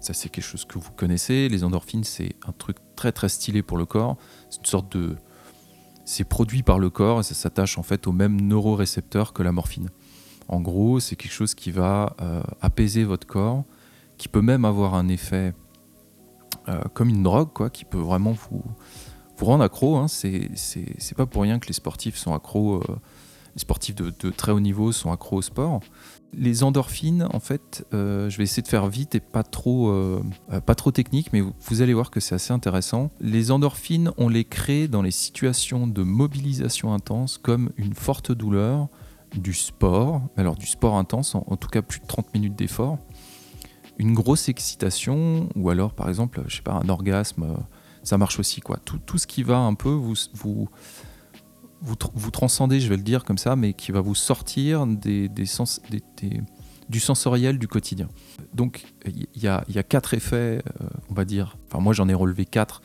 Ça, 0.00 0.12
c'est 0.12 0.28
quelque 0.28 0.44
chose 0.44 0.64
que 0.66 0.78
vous 0.78 0.90
connaissez. 0.92 1.48
Les 1.48 1.64
endorphines, 1.64 2.04
c'est 2.04 2.34
un 2.46 2.52
truc 2.52 2.76
très 2.94 3.10
très 3.10 3.28
stylé 3.28 3.62
pour 3.62 3.78
le 3.78 3.86
corps. 3.86 4.16
C'est 4.50 4.58
une 4.58 4.66
sorte 4.66 4.96
de. 4.96 5.16
C'est 6.04 6.24
produit 6.24 6.62
par 6.62 6.78
le 6.78 6.90
corps 6.90 7.20
et 7.20 7.22
ça 7.22 7.34
s'attache 7.34 7.78
en 7.78 7.82
fait 7.82 8.06
au 8.06 8.12
même 8.12 8.38
neurorécepteur 8.42 9.32
que 9.32 9.42
la 9.42 9.52
morphine. 9.52 9.88
En 10.48 10.60
gros, 10.60 11.00
c'est 11.00 11.16
quelque 11.16 11.32
chose 11.32 11.54
qui 11.54 11.70
va 11.70 12.14
euh, 12.20 12.42
apaiser 12.60 13.04
votre 13.04 13.26
corps, 13.26 13.64
qui 14.18 14.28
peut 14.28 14.42
même 14.42 14.66
avoir 14.66 14.94
un 14.94 15.08
effet 15.08 15.54
euh, 16.68 16.82
comme 16.92 17.08
une 17.08 17.22
drogue, 17.22 17.54
quoi, 17.54 17.70
qui 17.70 17.86
peut 17.86 17.96
vraiment 17.96 18.32
vous, 18.32 18.62
vous 19.38 19.44
rendre 19.46 19.64
accro. 19.64 19.96
Hein. 19.96 20.08
C'est 20.08 21.14
pas 21.16 21.24
pour 21.24 21.42
rien 21.42 21.58
que 21.58 21.66
les 21.66 21.72
sportifs 21.72 22.16
sont 22.16 22.34
accros. 22.34 22.82
Euh, 22.82 22.96
les 23.54 23.60
sportifs 23.60 23.94
de, 23.94 24.30
très 24.30 24.52
haut 24.52 24.60
niveau 24.60 24.92
sont 24.92 25.12
accros 25.12 25.36
au 25.36 25.42
sport. 25.42 25.80
Les 26.36 26.64
endorphines, 26.64 27.28
en 27.32 27.38
fait, 27.38 27.86
euh, 27.94 28.28
je 28.28 28.38
vais 28.38 28.42
essayer 28.42 28.62
de 28.62 28.68
faire 28.68 28.88
vite 28.88 29.14
et 29.14 29.20
pas 29.20 29.44
trop, 29.44 29.90
euh, 29.90 30.20
euh, 30.52 30.60
pas 30.60 30.74
trop 30.74 30.90
technique, 30.90 31.32
mais 31.32 31.40
vous, 31.40 31.80
allez 31.82 31.94
voir 31.94 32.10
que 32.10 32.18
c'est 32.18 32.34
assez 32.34 32.52
intéressant. 32.52 33.12
Les 33.20 33.52
endorphines, 33.52 34.10
on 34.18 34.28
les 34.28 34.44
crée 34.44 34.88
dans 34.88 35.02
les 35.02 35.12
situations 35.12 35.86
de 35.86 36.02
mobilisation 36.02 36.92
intense, 36.92 37.38
comme 37.38 37.70
une 37.76 37.94
forte 37.94 38.32
douleur, 38.32 38.88
du 39.36 39.52
sport, 39.52 40.22
alors 40.36 40.56
du 40.56 40.66
sport 40.66 40.96
intense, 40.96 41.34
en, 41.34 41.56
tout 41.56 41.68
cas 41.68 41.82
plus 41.82 42.00
de 42.00 42.06
30 42.06 42.34
minutes 42.34 42.56
d'effort, 42.56 42.98
une 43.98 44.14
grosse 44.14 44.48
excitation, 44.48 45.48
ou 45.54 45.70
alors 45.70 45.92
par 45.92 46.08
exemple, 46.08 46.42
je 46.46 46.56
sais 46.56 46.62
pas, 46.62 46.80
un 46.84 46.88
orgasme, 46.88 47.56
ça 48.04 48.16
marche 48.16 48.38
aussi 48.38 48.60
quoi. 48.60 48.76
Tout, 48.84 48.98
tout 48.98 49.18
ce 49.18 49.26
qui 49.26 49.42
va 49.42 49.58
un 49.58 49.74
peu 49.74 49.88
vous, 49.88 50.14
vous 50.34 50.68
vous, 51.84 51.96
vous, 52.14 52.30
transcendez, 52.30 52.80
je 52.80 52.88
vais 52.88 52.96
le 52.96 53.02
dire 53.02 53.24
comme 53.24 53.38
ça, 53.38 53.56
mais 53.56 53.74
qui 53.74 53.92
va 53.92 54.00
vous 54.00 54.14
sortir 54.14 54.86
du 56.88 57.00
sensoriel 57.00 57.58
du 57.58 57.68
quotidien. 57.68 58.08
Donc 58.54 58.84
il 59.06 59.42
y, 59.42 59.48
a, 59.48 59.82
quatre 59.82 60.14
effets, 60.14 60.62
euh, 60.80 60.88
on 61.10 61.14
va 61.14 61.24
dire, 61.24 61.58
enfin 61.66 61.82
moi 61.82 61.92
j'en 61.92 62.08
ai 62.08 62.14
relevé 62.14 62.46
quatre, 62.46 62.80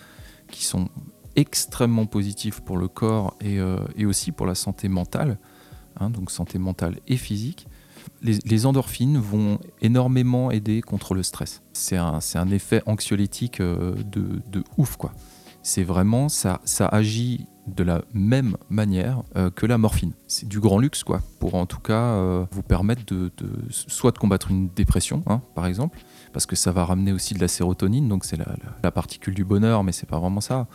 qui 0.51 0.65
sont 0.65 0.89
extrêmement 1.36 2.06
positifs 2.06 2.60
pour 2.60 2.77
le 2.77 2.88
corps 2.88 3.36
et, 3.39 3.60
euh, 3.60 3.77
aussi 4.06 4.32
pour 4.32 4.46
la 4.46 4.56
santé 4.56 4.89
mentale, 4.89 5.39
hein, 5.98 6.10
donc 6.10 6.32
santé 6.32 6.60
mentale 6.60 7.00
et 7.08 7.18
physique. 7.18 7.68
Les, 8.22 8.65
endorphines 8.65 9.18
vont 9.18 9.60
énormément 9.82 10.51
aider 10.51 10.82
contre 10.82 11.13
le 11.13 11.24
stress. 11.24 11.62
C'est 11.72 11.96
un, 11.96 12.50
effet 12.50 12.82
anxiolytique 12.86 13.62
euh, 13.62 13.96
de, 14.03 14.63
ouf, 14.77 14.98
quoi. 14.98 15.13
C'est 15.63 15.84
vraiment, 15.84 16.27
ça 16.27 16.60
agit 16.91 17.46
de 17.75 17.83
la 17.83 18.03
même 18.13 18.57
manière 18.69 19.23
euh, 19.35 19.49
que 19.49 19.65
la 19.65 19.77
morphine. 19.77 20.13
C'est 20.27 20.47
du 20.47 20.59
grand 20.59 20.79
luxe, 20.79 21.03
quoi, 21.03 21.21
pour 21.39 21.55
en 21.55 21.65
tout 21.65 21.79
cas 21.79 21.93
euh, 21.93 22.45
vous 22.51 22.63
permettre 22.63 23.03
de, 23.13 23.31
soit 23.69 24.11
de 24.11 24.17
combattre 24.17 24.51
une 24.51 24.69
dépression, 24.69 25.23
hein, 25.27 25.41
par 25.55 25.65
exemple, 25.65 25.99
parce 26.33 26.45
que 26.45 26.55
ça 26.55 26.71
va 26.71 26.85
ramener 26.85 27.11
aussi 27.11 27.33
de 27.33 27.39
la 27.39 27.47
sérotonine, 27.47 28.07
donc 28.07 28.25
c'est 28.25 28.38
la, 28.38 28.91
particule 28.91 29.35
du 29.35 29.45
bonheur, 29.45 29.83
mais 29.83 29.91
c'est 29.91 30.09
pas 30.09 30.19
vraiment 30.19 30.41
ça. 30.41 30.67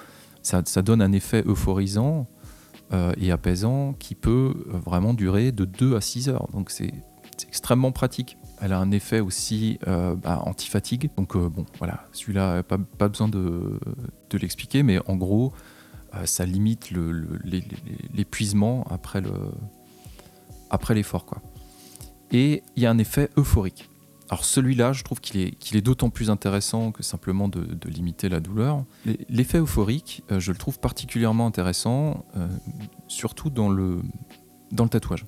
ça. 0.43 0.83
donne 0.83 1.03
un 1.03 1.13
effet 1.13 1.43
euphorisant 1.47 2.27
euh, 2.93 3.13
et 3.21 3.31
apaisant 3.33 3.95
qui 3.95 4.15
peut 4.15 4.55
vraiment 4.85 5.15
durer 5.15 5.53
de 5.53 5.65
2 5.65 5.97
à 5.97 6.01
6 6.01 6.29
heures, 6.29 6.49
donc 6.53 6.71
c'est 6.71 6.93
extrêmement 7.49 7.93
pratique. 7.93 8.39
Elle 8.61 8.73
a 8.73 8.79
un 8.79 8.93
effet 8.93 9.21
aussi 9.21 9.79
bah, 9.85 10.41
anti-fatigue. 10.47 11.11
Donc 11.17 11.37
bon, 11.37 11.67
voilà, 11.79 12.07
celui-là, 12.13 12.63
pas, 12.63 13.09
besoin 13.09 13.29
de, 13.29 13.81
l'expliquer, 14.33 14.83
mais 14.83 14.99
en 15.07 15.17
gros, 15.17 15.53
ça 16.25 16.47
limite 16.47 16.91
l'épuisement 18.15 18.85
après 18.91 19.21
le, 19.21 19.33
après 20.71 20.95
l'effort. 20.95 21.27
Et 22.31 22.63
il 22.77 22.83
y 22.83 22.87
a 22.87 22.91
un 22.91 22.99
effet 22.99 23.31
euphorique. 23.37 23.89
Alors 24.31 24.45
celui-là, 24.45 24.93
je 24.93 25.05
trouve 25.05 25.21
qu'il 25.21 25.41
est, 25.41 25.81
d'autant 25.81 26.11
plus 26.11 26.31
intéressant 26.31 26.93
que 26.93 27.03
simplement 27.03 27.49
de, 27.49 27.89
limiter 27.89 28.29
la 28.29 28.41
douleur. 28.41 28.85
L'effet 29.29 29.59
euphorique, 29.59 30.23
euh, 30.31 30.41
je 30.41 30.51
le 30.51 30.59
trouve 30.59 30.81
particulièrement 30.81 31.47
intéressant, 31.47 32.25
euh, 32.37 32.49
surtout 33.07 33.51
dans 33.51 33.69
le 33.69 34.01
tatouage. 34.91 35.27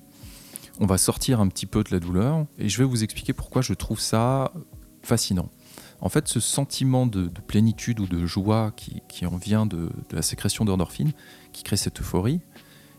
On 0.79 0.85
va 0.85 0.97
sortir 0.97 1.39
un 1.39 1.47
petit 1.47 1.65
peu 1.65 1.83
de 1.83 1.89
la 1.91 1.99
douleur 1.99 2.45
et 2.57 2.69
je 2.69 2.77
vais 2.77 2.83
vous 2.83 3.03
expliquer 3.03 3.33
pourquoi 3.33 3.61
je 3.61 3.73
trouve 3.73 3.99
ça 3.99 4.51
fascinant. 5.01 5.49
En 5.99 6.09
fait, 6.09 6.27
ce 6.27 6.39
sentiment 6.39 7.07
de, 7.07 7.29
plénitude 7.47 7.99
ou 7.99 8.07
de 8.07 8.25
joie 8.25 8.71
qui, 8.75 9.25
en 9.25 9.37
vient 9.37 9.65
de, 9.65 9.89
la 10.11 10.21
sécrétion 10.21 10.63
d'endorphine, 10.65 11.11
qui 11.53 11.63
crée 11.63 11.77
cette 11.77 11.99
euphorie, 12.01 12.41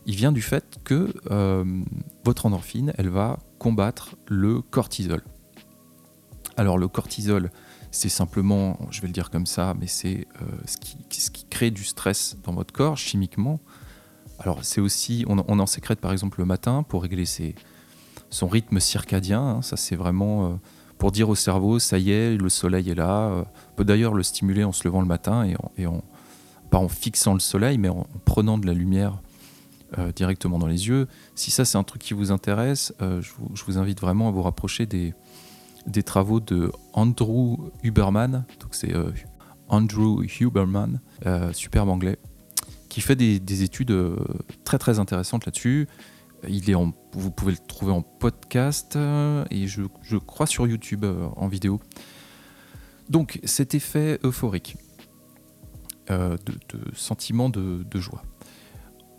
il 0.07 0.17
vient 0.17 0.33
du 0.33 0.43
fait 0.43 0.78
que 0.85 1.12
euh, 1.31 1.64
votre 2.25 2.47
endorphine, 2.47 2.93
elle 2.97 3.11
va 3.11 3.38
combattre 3.59 4.17
le 4.26 4.62
cortisol. 4.62 5.23
Alors 6.57 6.78
le 6.78 6.88
cortisol, 6.88 7.50
c'est 7.90 8.09
simplement, 8.09 8.78
je 8.90 9.00
vais 9.00 9.07
le 9.07 9.12
dire 9.12 9.31
comme 9.31 9.47
ça, 9.47 9.75
mais 9.78 9.87
c'est 9.87 10.26
euh, 10.43 10.47
ce, 10.67 11.31
qui, 11.31 11.45
crée 11.45 11.71
du 11.71 11.85
stress 11.85 12.37
dans 12.43 12.52
votre 12.52 12.73
corps 12.73 12.97
chimiquement. 12.97 13.61
Alors 14.38 14.64
c'est 14.64 14.81
aussi, 14.81 15.25
on, 15.28 15.38
en 15.38 15.67
sécrète 15.67 16.00
par 16.00 16.12
exemple 16.12 16.40
le 16.40 16.47
matin 16.47 16.83
pour 16.83 17.02
régler 17.02 17.25
son 18.31 18.49
rythme 18.49 18.81
circadien. 18.81 19.40
Hein. 19.40 19.62
ça 19.62 19.76
c'est 19.76 19.97
vraiment 19.97 20.47
euh, 20.47 20.55
pour 20.99 21.12
dire 21.12 21.28
au 21.28 21.35
cerveau, 21.35 21.78
ça 21.78 21.99
y 21.99 22.11
est, 22.11 22.37
le 22.37 22.49
soleil 22.49 22.90
est 22.90 22.95
là. 22.95 23.28
Euh, 23.28 23.45
on 23.73 23.75
peut 23.76 23.85
d'ailleurs 23.85 24.14
le 24.14 24.23
stimuler 24.23 24.64
en 24.64 24.73
se 24.73 24.85
levant 24.85 25.00
le 25.00 25.07
matin 25.07 25.49
et, 25.76 25.87
en, 25.87 26.02
pas 26.71 26.78
en 26.78 26.88
fixant 26.88 27.35
le 27.35 27.40
soleil, 27.40 27.78
mais 27.78 27.88
en, 27.88 28.07
prenant 28.25 28.59
de 28.59 28.67
la 28.67 28.75
lumière 28.75 29.23
euh, 29.97 30.12
directement 30.12 30.59
dans 30.59 30.67
les 30.67 30.88
yeux. 30.88 31.07
Si 31.37 31.50
ça 31.50 31.64
c'est 31.64 31.78
un 31.78 31.85
truc 31.85 32.02
qui 32.02 32.14
vous 32.14 32.33
intéresse, 32.33 32.93
euh, 33.00 33.23
je, 33.23 33.64
vous, 33.64 33.78
invite 33.78 34.00
vraiment 34.00 34.28
à 34.28 34.33
vous 34.33 34.43
rapprocher 34.43 34.87
des, 34.87 35.14
travaux 36.05 36.40
de 36.40 36.73
Andrew 36.93 37.71
Huberman. 37.85 38.45
Donc 38.61 38.75
c'est 38.75 38.93
Andrew 39.69 40.25
Huberman, 40.40 41.00
superbe 41.52 41.88
anglais, 41.88 42.19
qui 42.88 43.00
fait 43.00 43.17
des, 43.17 43.38
des 43.38 43.62
études 43.62 43.97
très 44.64 44.78
très 44.78 44.99
intéressantes 44.99 45.47
là-dessus. 45.47 45.88
Il 46.47 46.71
est 46.71 46.75
vous 47.12 47.30
pouvez 47.30 47.52
le 47.52 47.59
trouver 47.59 47.92
en 47.92 48.02
podcast 48.02 48.97
euh, 48.97 49.45
et 49.50 49.66
je, 49.66 49.83
crois 50.18 50.47
sur 50.47 50.66
YouTube 50.66 51.04
euh, 51.04 51.28
en 51.37 51.49
vidéo. 51.49 51.80
Donc 53.09 53.40
cet 53.45 53.75
effet 53.75 54.21
euphorique, 54.23 54.76
euh, 56.11 56.37
de, 56.47 56.78
sentiment 56.95 57.49
de, 57.49 57.85
joie. 57.99 58.23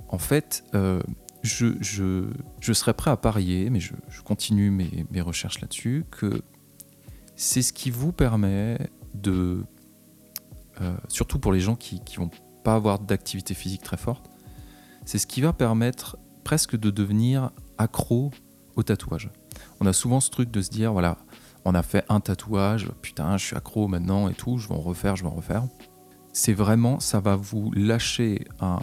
En 0.08 0.18
fait, 0.18 0.64
je, 1.44 1.76
je, 1.82 2.74
serais 2.74 2.94
prêt 2.94 3.12
à 3.12 3.18
parier, 3.18 3.70
mais 3.70 3.80
je, 3.80 3.94
continue 4.24 4.70
mes, 4.70 5.06
mes 5.12 5.22
recherches 5.22 5.60
là-dessus, 5.62 6.06
que 6.12 6.42
c'est 7.36 7.62
ce 7.62 7.74
qui 7.74 7.90
vous 7.90 8.12
permet 8.12 8.78
de, 9.14 9.64
surtout 11.08 11.40
pour 11.40 11.52
les 11.52 11.60
gens 11.60 11.76
qui 11.76 11.96
ne 11.96 12.24
vont 12.24 12.32
pas 12.64 12.76
avoir 12.76 13.00
d'activité 13.00 13.54
physique 13.54 13.84
très 13.84 13.98
forte, 13.98 14.30
c'est 15.06 15.18
ce 15.18 15.28
qui 15.28 15.42
va 15.42 15.54
permettre 15.54 16.18
presque 16.50 16.76
de 16.76 16.90
devenir 16.90 17.52
accro 17.78 18.32
au 18.76 18.82
tatouage. 18.82 19.30
On 19.80 19.86
a 19.86 19.94
souvent 19.94 20.20
ce 20.20 20.32
truc 20.32 20.50
de 20.50 20.64
se 20.64 20.72
dire, 20.72 20.92
voilà, 20.92 21.20
on 21.64 21.76
a 21.76 21.84
fait 21.84 22.04
un 22.10 22.20
tatouage, 22.22 22.90
putain, 23.04 23.38
je 23.38 23.46
suis 23.46 23.56
accro 23.56 23.88
maintenant 23.88 24.30
et 24.30 24.34
tout, 24.34 24.58
je 24.58 24.68
vais 24.68 24.74
en 24.74 24.82
refaire, 24.82 25.16
je 25.16 25.22
vais 25.22 25.30
en 25.30 25.36
refaire. 25.36 25.66
C'est 26.34 26.54
vraiment, 26.54 27.00
ça 27.00 27.20
va 27.20 27.36
vous 27.36 27.72
lâcher 27.74 28.48
un. 28.62 28.80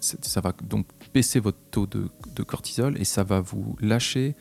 Ça 0.00 0.40
va 0.40 0.54
donc 0.64 0.86
baisser 1.12 1.40
votre 1.40 1.58
taux 1.70 1.86
de, 1.86 2.08
cortisol 2.42 2.96
et 2.98 3.04
ça 3.04 3.22
va 3.22 3.42
vous 3.42 3.76
lâcher 3.82 4.34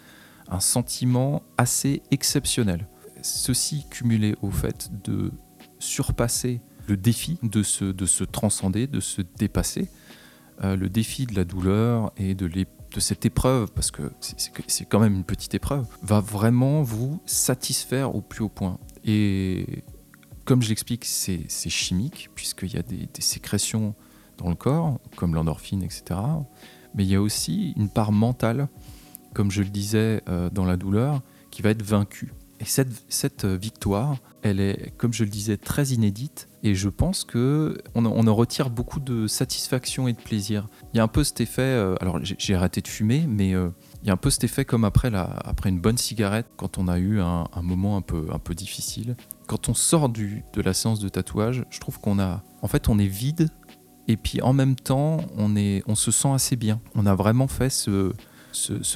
un 0.48 0.62
sentiment 0.62 1.44
assez 1.58 2.02
exceptionnel. 2.12 2.88
Ceci 3.24 3.88
cumulé 3.90 4.38
au 4.42 4.52
fait 4.52 4.90
de 5.04 5.34
surpasser 5.80 6.62
le 6.88 6.96
défi, 6.96 7.40
de 7.44 7.62
se, 7.62 7.84
de 7.84 8.06
se 8.06 8.24
transcender, 8.24 8.88
de 8.88 9.02
se 9.02 9.22
dépasser, 9.22 9.90
euh, 10.64 10.76
le 10.76 10.90
défi 10.90 11.26
de 11.26 11.36
la 11.36 11.46
douleur 11.46 12.12
et 12.18 12.36
de, 12.36 12.50
cette 12.98 13.26
épreuve, 13.26 13.72
parce 13.72 13.92
que 13.92 14.12
c'est 14.20 14.86
quand 14.86 15.00
même 15.00 15.16
une 15.16 15.24
petite 15.24 15.54
épreuve, 15.54 15.86
va 16.02 16.20
vraiment 16.20 16.82
vous 16.82 17.22
satisfaire 17.26 18.14
au 18.16 18.22
plus 18.22 18.44
haut 18.44 18.50
point. 18.50 18.78
Et 19.06 19.84
comme 20.44 20.62
je 20.62 20.70
l'explique, 20.70 21.06
c'est 21.06 21.48
chimique, 21.70 22.30
puisqu'il 22.36 22.74
y 22.74 22.78
a 22.78 22.82
des, 22.82 23.08
sécrétions 23.20 23.96
dans 24.38 24.50
le 24.50 24.56
corps, 24.56 25.00
comme 25.16 25.34
l'endorphine, 25.34 25.84
etc. 25.84 26.20
Mais 26.94 27.04
il 27.06 27.10
y 27.10 27.16
a 27.16 27.22
aussi 27.22 27.74
une 27.78 27.90
part 27.90 28.12
mentale, 28.12 28.68
comme 29.34 29.52
je 29.52 29.62
le 29.62 29.70
disais 29.70 30.22
euh, 30.28 30.50
dans 30.50 30.66
la 30.66 30.76
douleur, 30.76 31.22
qui 31.52 31.62
va 31.62 31.70
être 31.70 31.84
vaincue. 31.84 32.34
Et 32.60 32.66
cette, 32.66 32.90
cette 33.08 33.46
victoire, 33.46 34.18
elle 34.42 34.60
est, 34.60 34.94
comme 34.98 35.14
je 35.14 35.24
le 35.24 35.30
disais, 35.30 35.58
très 35.58 35.88
inédite. 35.88 36.48
Et 36.64 36.76
je 36.76 36.90
pense 36.90 37.24
que 37.24 37.78
on, 37.96 38.06
en 38.06 38.36
retire 38.36 38.70
beaucoup 38.70 39.00
de 39.00 39.28
satisfaction 39.28 40.08
et 40.08 40.14
de 40.14 40.18
plaisir. 40.18 40.68
Il 40.94 40.98
y 40.98 41.00
a 41.00 41.04
un 41.04 41.08
peu 41.08 41.24
cet 41.24 41.42
effet. 41.42 41.62
Euh, 41.62 41.96
alors 42.02 42.20
j'ai 42.22 42.56
arrêté 42.56 42.82
de 42.82 42.88
fumer, 42.88 43.26
mais 43.28 43.54
euh, 43.54 43.70
il 44.04 44.08
y 44.08 44.10
a 44.10 44.14
un 44.14 44.18
peu 44.18 44.30
cet 44.30 44.44
effet 44.44 44.66
comme 44.66 44.84
après, 44.86 45.10
la, 45.10 45.24
après 45.24 45.70
une 45.70 45.80
bonne 45.80 45.98
cigarette, 45.98 46.48
quand 46.58 46.78
on 46.78 46.88
a 46.88 47.00
eu 47.00 47.20
un, 47.20 47.48
moment 47.62 47.98
un 47.98 48.02
peu, 48.02 48.28
un 48.32 48.40
peu 48.40 48.54
difficile. 48.54 49.16
Quand 49.48 49.70
on 49.70 49.74
sort 49.74 50.10
du, 50.10 50.44
de 50.54 50.62
la 50.62 50.74
séance 50.74 51.00
de 51.00 51.10
tatouage, 51.10 51.66
je 51.70 51.80
trouve 51.80 52.00
qu'on 52.00 52.20
a, 52.20 52.44
en 52.62 52.68
fait, 52.68 52.90
on 52.90 53.00
est 53.00 53.08
vide. 53.08 53.50
Et 54.08 54.18
puis 54.18 54.42
en 54.42 54.54
même 54.54 54.76
temps, 54.76 55.18
on, 55.38 55.56
est, 55.56 55.84
on 55.86 55.96
se 55.96 56.12
sent 56.12 56.30
assez 56.30 56.56
bien. 56.56 56.82
On 56.96 57.06
a 57.06 57.14
vraiment 57.14 57.48
fait 57.48 57.70
ce, 57.70 58.14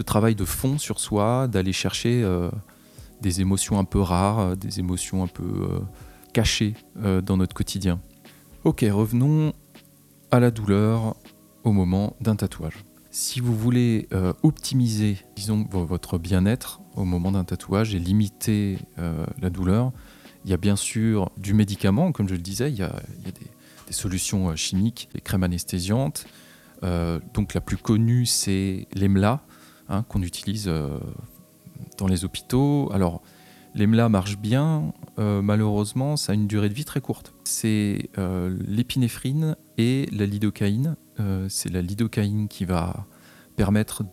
travail 0.04 0.36
de 0.36 0.46
fond 0.46 0.78
sur 0.78 1.00
soi, 1.00 1.48
d'aller 1.48 1.74
chercher 1.74 2.24
euh, 2.24 2.50
des 3.24 3.42
émotions 3.42 3.80
un 3.80 3.86
peu 3.86 4.00
rares, 4.00 4.40
euh, 4.40 4.56
des 4.56 4.80
émotions 4.80 5.24
un 5.24 5.28
peu 5.28 5.44
euh, 5.44 5.80
cachées 6.34 6.76
euh, 7.02 7.22
dans 7.22 7.38
notre 7.38 7.56
quotidien. 7.56 8.00
Ok, 8.66 8.86
revenons 8.88 9.54
à 10.30 10.40
la 10.40 10.52
douleur 10.52 11.16
au 11.64 11.72
moment 11.72 12.16
d'un 12.22 12.36
tatouage. 12.36 12.84
Si 13.10 13.40
vous 13.40 13.56
voulez 13.56 14.08
optimiser, 14.42 15.18
disons, 15.36 15.68
votre 15.70 16.18
bien-être 16.18 16.82
au 16.96 17.04
moment 17.04 17.32
d'un 17.32 17.44
tatouage 17.44 17.94
et 17.94 18.00
limiter 18.00 18.80
la 18.98 19.52
douleur, 19.52 19.92
il 20.46 20.50
y 20.50 20.54
a 20.56 20.58
bien 20.58 20.76
sûr 20.76 21.30
du 21.38 21.54
médicament, 21.54 22.12
comme 22.12 22.28
je 22.28 22.34
le 22.34 22.42
disais, 22.42 22.72
il 22.72 22.78
y 22.78 22.82
a, 22.82 22.96
des, 23.26 23.94
solutions 23.94 24.56
chimiques, 24.56 25.10
des 25.14 25.22
crèmes 25.22 25.44
anesthésiantes. 25.44 26.26
donc 26.82 27.54
la 27.54 27.62
plus 27.62 27.78
connue, 27.78 28.26
c'est 28.26 28.88
l'EMLA, 28.96 29.44
hein, 29.90 30.04
qu'on 30.10 30.24
utilise 30.24 30.72
dans 31.98 32.08
les 32.08 32.26
hôpitaux. 32.26 32.90
Alors, 32.94 33.22
l'EMLA 33.76 34.10
marche 34.10 34.38
bien, 34.38 34.94
euh, 35.20 35.42
malheureusement, 35.42 36.18
ça 36.18 36.32
a 36.32 36.36
une 36.36 36.48
durée 36.48 36.70
de 36.70 36.74
vie 36.74 36.86
très 36.86 37.02
courte. 37.02 37.34
C'est 37.44 38.10
euh, 38.18 38.56
l'épinéphrine 38.68 39.56
et 39.78 40.08
la 40.12 40.26
lidocaïne. 40.26 40.96
Euh, 41.20 41.48
c'est 41.50 41.70
la 41.70 41.82
lidocaïne 41.82 42.48
qui 42.48 42.66
va 42.66 43.06
permettre 43.56 44.04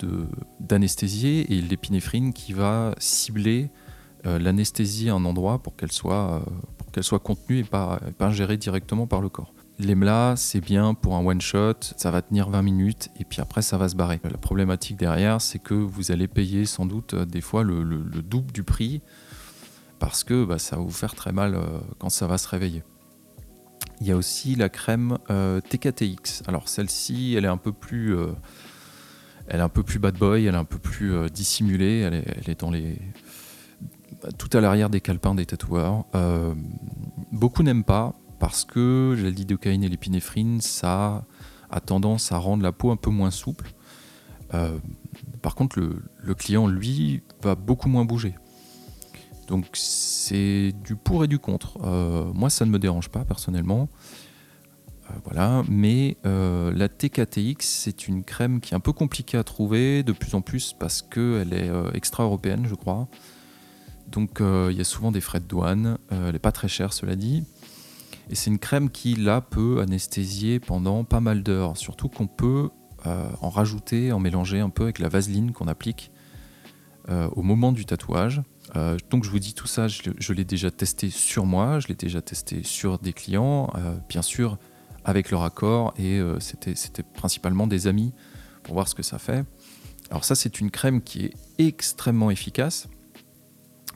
d'anesthésier 0.61 1.53
et 1.55 1.63
l'épinéphrine 1.63 2.35
qui 2.35 2.53
va 2.53 2.95
cibler 2.99 3.71
l'anesthésie 4.23 5.09
à 5.09 5.15
un 5.15 5.25
endroit 5.25 5.63
pour 5.63 5.77
qu'elle 5.77 5.93
soit, 5.93 6.45
contenue 7.25 7.61
et 7.61 7.65
pas, 7.65 7.99
pas 8.19 8.27
ingérée 8.27 8.59
directement 8.59 9.07
par 9.07 9.23
le 9.23 9.31
corps. 9.31 9.55
L'EMLA, 9.81 10.35
c'est 10.37 10.61
bien 10.61 10.93
pour 10.93 11.17
un 11.17 11.25
one-shot, 11.25 11.73
ça 11.97 12.11
va 12.11 12.21
tenir 12.21 12.51
20 12.51 12.61
minutes 12.61 13.09
et 13.19 13.25
puis 13.25 13.41
après 13.41 13.63
ça 13.63 13.79
va 13.79 13.89
se 13.89 13.97
barrer. 13.97 14.21
La 14.25 14.37
problématique 14.37 14.99
derrière, 14.99 15.41
c'est 15.41 15.59
que 15.59 15.73
vous 15.73 16.13
allez 16.13 16.29
payer 16.29 16.67
sans 16.67 16.85
doute 16.85 17.15
euh, 17.15 17.25
des 17.25 17.41
fois 17.41 17.65
le, 17.65 17.83
double 18.23 18.53
du 18.53 18.63
prix 18.63 19.01
parce 19.99 20.23
que 20.23 20.45
bah, 20.45 20.59
ça 20.59 20.77
va 20.77 20.83
vous 20.83 20.91
faire 20.91 21.15
très 21.15 21.33
mal 21.33 21.55
euh, 21.55 21.65
quand 21.99 22.11
ça 22.11 22.27
va 22.27 22.37
se 22.37 22.47
réveiller. 22.47 22.83
Il 24.03 24.07
y 24.07 24.13
a 24.13 24.17
aussi 24.17 24.55
la 24.55 24.69
crème 24.69 25.17
euh, 25.31 25.63
TKTX. 25.63 26.43
Alors 26.47 26.69
celle-ci, 26.69 27.35
elle 27.37 27.47
est 27.47 27.49
un 27.49 27.57
peu 27.57 27.73
plus, 27.73 28.15
elle 29.49 29.61
est 29.61 29.63
un 29.63 29.71
peu 29.71 29.83
plus 29.83 29.99
bad 29.99 30.19
boy, 30.19 30.45
elle 30.45 30.55
est 30.55 30.59
un 30.59 30.65
peu 30.65 30.79
plus 30.79 31.31
dissimulée, 31.31 32.01
elle 32.01 32.51
est, 32.51 32.61
dans 32.61 32.71
les 32.71 32.99
tout 34.37 34.51
à 34.53 34.61
l'arrière 34.61 34.91
des 34.91 35.01
calepins 35.01 35.35
des 35.35 35.47
tatoueurs. 35.47 36.05
beaucoup 37.33 37.63
n'aiment 37.63 37.85
pas 37.85 38.15
parce 38.41 38.65
que 38.65 39.15
la 39.23 39.31
lidocaïne 39.31 39.85
et 39.85 39.89
l'épinéphrine, 39.89 40.61
ça 40.61 41.25
a 41.71 41.81
tendance 41.81 42.33
à 42.33 42.39
rendre 42.39 42.65
la 42.65 42.73
peau 42.73 42.91
un 42.91 42.97
peu 42.97 43.11
moins 43.11 43.31
souple. 43.31 43.73
Euh, 44.55 44.79
par 45.43 45.55
contre, 45.55 45.79
le, 45.79 46.35
client, 46.35 46.67
lui, 46.67 47.23
va 47.43 47.55
beaucoup 47.55 47.89
moins 47.89 48.05
bouger. 48.05 48.35
Donc 49.47 49.67
c'est 49.75 50.73
du 50.85 50.97
pour 50.97 51.23
et 51.23 51.29
du 51.29 51.39
contre. 51.39 51.79
Euh, 51.85 52.33
moi, 52.35 52.51
ça 52.51 52.65
ne 52.65 52.71
me 52.71 52.79
dérange 52.79 53.11
pas 53.11 53.25
personnellement. 53.27 53.89
Euh, 55.11 55.15
voilà, 55.25 55.63
mais 55.69 56.17
la 56.25 56.89
TKTX, 56.89 57.57
c'est 57.61 58.09
une 58.09 58.25
crème 58.25 58.61
qui 58.61 58.73
est 58.73 58.77
un 58.77 58.81
peu 58.81 58.95
compliquée 58.95 59.37
à 59.37 59.45
trouver, 59.45 60.03
de 60.03 60.13
plus 60.13 60.35
en 60.35 60.41
plus 60.41 60.73
parce 60.73 61.03
qu'elle 61.03 61.53
est 61.53 61.71
extra-européenne, 61.93 62.65
je 62.67 62.75
crois. 62.75 63.07
Donc 64.09 64.41
il 64.41 64.77
y 64.77 64.81
a 64.81 64.85
souvent 64.85 65.13
des 65.13 65.21
frais 65.21 65.41
de 65.41 65.47
douane. 65.47 65.99
elle 66.11 66.33
n'est 66.33 66.39
pas 66.39 66.53
très 66.53 66.69
chère, 66.69 66.95
cela 66.95 67.17
dit. 67.17 67.45
Et 68.31 68.37
c'est 68.37 68.49
une 68.49 68.61
crème 68.61 68.91
qui, 68.91 69.17
là, 69.17 69.41
peut 69.41 69.81
anesthésier 69.81 70.61
pendant 70.61 71.03
pas 71.03 71.21
mal 71.21 71.43
d'heures. 71.43 71.77
Surtout 71.77 72.09
qu'on 72.09 72.29
peut 72.29 72.71
euh, 73.07 73.29
en 73.43 73.51
rajouter, 73.51 74.13
en 74.13 74.21
mélanger 74.21 74.61
un 74.61 74.71
peu 74.71 74.85
avec 74.85 75.01
la 75.01 75.09
vaseline 75.09 75.53
qu'on 75.53 75.69
applique 75.69 76.11
au 77.35 77.43
moment 77.43 77.73
du 77.73 77.87
tatouage. 77.87 78.41
donc 79.11 79.25
je 79.25 79.31
vous 79.31 79.41
dis 79.41 79.53
tout 79.53 79.67
ça, 79.67 79.89
je, 79.89 80.33
l'ai 80.33 80.45
déjà 80.45 80.71
testé 80.71 81.11
sur 81.11 81.45
moi, 81.45 81.81
je 81.81 81.89
l'ai 81.89 81.97
déjà 81.97 82.23
testé 82.23 82.63
sur 82.63 83.01
des 83.01 83.13
clients, 83.13 83.73
bien 84.09 84.23
sûr 84.23 84.59
avec 85.05 85.33
leur 85.33 85.43
accord, 85.43 85.93
et 85.99 86.21
c'était 86.39 87.03
principalement 87.03 87.67
des 87.67 87.89
amis 87.89 88.13
pour 88.63 88.75
voir 88.75 88.87
ce 88.87 88.95
que 88.95 89.03
ça 89.03 89.19
fait. 89.19 89.45
Alors 90.11 90.25
ça 90.25 90.37
c'est 90.37 90.61
une 90.61 90.71
crème 90.71 91.03
qui 91.03 91.25
est 91.25 91.35
extrêmement 91.59 92.31
efficace. 92.31 92.87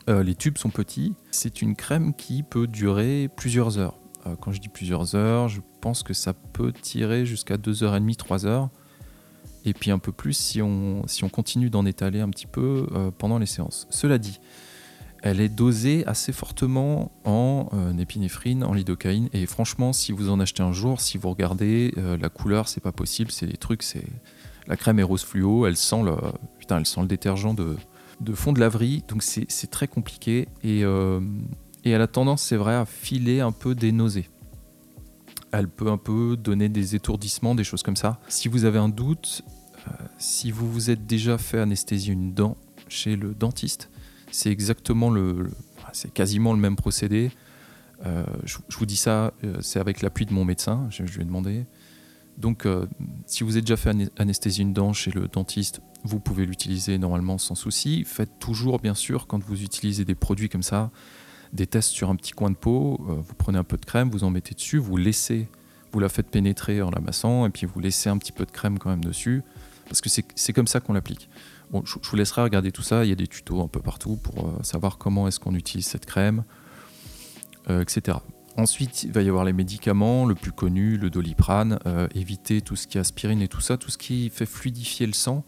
les 0.08 0.34
tubes 0.34 0.58
sont 0.58 0.70
petits. 0.70 1.14
C'est 1.30 1.62
une 1.62 1.76
crème 1.76 2.14
qui 2.14 2.42
peut 2.42 2.66
durer 2.66 3.28
plusieurs 3.36 3.78
heures. 3.78 3.94
Euh, 4.26 4.36
quand 4.40 4.52
je 4.52 4.60
dis 4.60 4.68
plusieurs 4.68 5.14
heures, 5.14 5.48
je 5.48 5.60
pense 5.80 6.02
que 6.02 6.14
ça 6.14 6.32
peut 6.32 6.72
tirer 6.72 7.26
jusqu'à 7.26 7.56
2h30, 7.56 8.16
3h. 8.16 8.68
Et 9.66 9.72
puis 9.72 9.90
un 9.90 9.98
peu 9.98 10.12
plus 10.12 10.34
si 10.34 10.60
on, 10.60 11.06
si 11.06 11.24
on 11.24 11.30
continue 11.30 11.70
d'en 11.70 11.86
étaler 11.86 12.20
un 12.20 12.28
petit 12.28 12.46
peu 12.46 12.86
euh, 12.92 13.10
pendant 13.16 13.38
les 13.38 13.46
séances. 13.46 13.86
Cela 13.88 14.18
dit, 14.18 14.38
elle 15.22 15.40
est 15.40 15.48
dosée 15.48 16.04
assez 16.06 16.32
fortement 16.32 17.12
en 17.24 17.70
euh, 17.72 18.64
en 18.64 18.74
lidocaïne. 18.74 19.30
Et 19.32 19.46
franchement, 19.46 19.94
si 19.94 20.12
vous 20.12 20.28
en 20.28 20.38
achetez 20.38 20.62
un 20.62 20.72
jour, 20.72 21.00
si 21.00 21.16
vous 21.16 21.30
regardez 21.30 21.94
la 21.96 22.28
couleur, 22.28 22.68
c'est 22.68 22.82
pas 22.82 22.92
possible. 22.92 23.30
C'est 23.30 23.46
des 23.46 23.56
trucs, 23.56 23.82
c'est 23.82 24.04
la 24.66 24.76
crème 24.76 24.98
est 24.98 25.02
rose 25.02 25.24
fluo. 25.24 25.66
Elle 25.66 25.78
sent 25.78 26.02
le, 26.02 26.14
putain, 26.58 26.78
elle 26.78 26.86
sent 26.86 27.00
le 27.00 27.06
détergent 27.06 27.54
de, 27.54 27.76
de 28.20 28.32
fond 28.34 28.52
de 28.52 28.60
laverie. 28.60 29.02
Donc 29.08 29.22
c'est 29.22 29.70
très 29.70 29.88
compliqué. 29.88 30.46
Et 30.62 30.84
et 31.84 31.90
elle 31.90 32.00
a 32.00 32.06
tendance, 32.06 32.42
c'est 32.42 32.56
vrai, 32.56 32.74
à 32.74 32.86
filer 32.86 33.40
un 33.40 33.52
peu 33.52 33.74
des 33.74 33.92
nausées. 33.92 34.28
Elle 35.52 35.68
peut 35.68 35.90
un 35.90 35.98
peu 35.98 36.36
donner 36.36 36.68
des 36.68 36.96
étourdissements, 36.96 37.54
des 37.54 37.62
choses 37.62 37.82
comme 37.82 37.96
ça. 37.96 38.18
Si 38.28 38.48
vous 38.48 38.64
avez 38.64 38.78
un 38.78 38.88
doute, 38.88 39.42
euh, 39.86 39.90
si 40.18 40.50
vous 40.50 40.70
vous 40.70 40.90
êtes 40.90 41.06
déjà 41.06 41.38
fait 41.38 41.60
anesthésier 41.60 42.12
une 42.12 42.32
dent 42.32 42.56
chez 42.88 43.16
le 43.16 43.34
dentiste, 43.34 43.90
c'est 44.32 44.50
exactement 44.50 45.10
le, 45.10 45.50
c'est 45.92 46.12
quasiment 46.12 46.52
le 46.52 46.58
même 46.58 46.74
procédé. 46.74 47.30
Euh, 48.04 48.24
je, 48.44 48.58
vous 48.76 48.86
dis 48.86 48.96
ça, 48.96 49.32
euh, 49.44 49.58
c'est 49.60 49.78
avec 49.78 50.02
l'appui 50.02 50.26
de 50.26 50.32
mon 50.32 50.44
médecin, 50.44 50.88
je, 50.90 51.02
lui 51.02 51.22
ai 51.22 51.24
demandé. 51.24 51.66
Donc, 52.36 52.66
si 53.26 53.44
vous 53.44 53.56
êtes 53.58 53.62
déjà 53.62 53.76
fait 53.76 53.94
anesthésier 54.18 54.64
une 54.64 54.72
dent 54.72 54.92
chez 54.92 55.12
le 55.12 55.28
dentiste, 55.28 55.80
vous 56.02 56.18
pouvez 56.18 56.46
l'utiliser 56.46 56.98
normalement 56.98 57.38
sans 57.38 57.54
souci. 57.54 58.02
Faites 58.04 58.40
toujours, 58.40 58.80
bien 58.80 58.94
sûr, 58.94 59.28
quand 59.28 59.40
vous 59.40 59.62
utilisez 59.62 60.04
des 60.04 60.16
produits 60.16 60.48
comme 60.48 60.64
ça, 60.64 60.90
des 61.54 61.66
tests 61.66 61.90
sur 61.90 62.10
un 62.10 62.16
petit 62.16 62.32
coin 62.32 62.50
de 62.50 62.56
peau. 62.56 63.00
Euh, 63.08 63.14
vous 63.14 63.34
prenez 63.34 63.58
un 63.58 63.64
peu 63.64 63.76
de 63.76 63.84
crème, 63.84 64.10
vous 64.10 64.24
en 64.24 64.30
mettez 64.30 64.54
dessus, 64.54 64.78
vous 64.78 64.96
laissez, 64.96 65.48
vous 65.92 66.00
la 66.00 66.08
faites 66.08 66.28
pénétrer 66.28 66.82
en 66.82 66.90
la 66.90 67.00
massant, 67.00 67.46
et 67.46 67.50
puis 67.50 67.66
vous 67.66 67.80
laissez 67.80 68.10
un 68.10 68.18
petit 68.18 68.32
peu 68.32 68.44
de 68.44 68.50
crème 68.50 68.78
quand 68.78 68.90
même 68.90 69.04
dessus, 69.04 69.42
parce 69.86 70.00
que 70.00 70.10
c'est 70.10 70.52
comme 70.52 70.66
ça 70.66 70.80
qu'on 70.80 70.92
l'applique. 70.92 71.30
Je, 71.84 71.94
vous 72.02 72.16
laisserai 72.16 72.42
regarder 72.42 72.70
tout 72.70 72.82
ça. 72.82 73.04
Il 73.04 73.08
y 73.08 73.12
a 73.12 73.16
des 73.16 73.26
tutos 73.26 73.60
un 73.62 73.68
peu 73.68 73.80
partout 73.80 74.16
pour 74.16 74.46
euh, 74.46 74.62
savoir 74.62 74.98
comment 74.98 75.26
est-ce 75.26 75.40
qu'on 75.40 75.54
utilise 75.54 75.86
cette 75.86 76.06
crème, 76.06 76.44
euh, 77.70 77.80
etc. 77.80 78.18
Ensuite, 78.56 79.02
il 79.02 79.10
va 79.10 79.22
y 79.22 79.28
avoir 79.28 79.44
les 79.44 79.52
médicaments, 79.52 80.26
le 80.26 80.36
plus 80.36 80.52
connu, 80.52 80.96
le 80.96 81.10
doliprane. 81.10 81.80
éviter 82.14 82.60
tout 82.60 82.76
ce 82.76 82.86
qui 82.86 82.98
est 82.98 83.00
aspirine 83.00 83.42
et 83.42 83.48
tout 83.48 83.60
ça, 83.60 83.76
tout 83.76 83.90
ce 83.90 83.98
qui 83.98 84.30
fait 84.30 84.46
fluidifier 84.46 85.06
le 85.08 85.12
sang. 85.12 85.44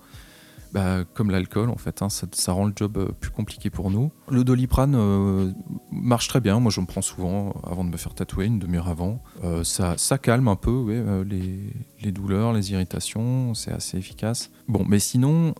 Bah, 0.76 1.04
comme 1.14 1.30
l'alcool 1.30 1.70
en 1.70 1.78
fait, 1.78 2.02
hein, 2.02 2.08
ça, 2.10 2.52
rend 2.52 2.66
le 2.66 2.74
job 2.76 2.98
euh, 2.98 3.08
plus 3.18 3.30
compliqué 3.30 3.70
pour 3.70 3.90
nous. 3.90 4.12
Le 4.28 4.44
doliprane 4.44 4.94
euh, 4.94 5.50
marche 5.90 6.28
très 6.28 6.42
bien, 6.42 6.60
moi 6.60 6.70
je 6.70 6.82
me 6.82 6.86
prends 6.86 7.00
souvent 7.00 7.54
avant 7.64 7.82
de 7.82 7.88
me 7.88 7.96
faire 7.96 8.12
tatouer, 8.12 8.44
une 8.44 8.58
demi-heure 8.58 8.88
avant. 8.88 9.22
Euh, 9.42 9.64
ça, 9.64 9.96
calme 10.18 10.48
un 10.48 10.56
peu 10.56 11.24
les, 11.24 12.12
douleurs, 12.12 12.52
les 12.52 12.72
irritations, 12.72 13.54
c'est 13.54 13.72
assez 13.72 13.96
efficace. 13.96 14.50
Bon, 14.68 14.84
mais 14.86 14.98
sinon, 14.98 15.54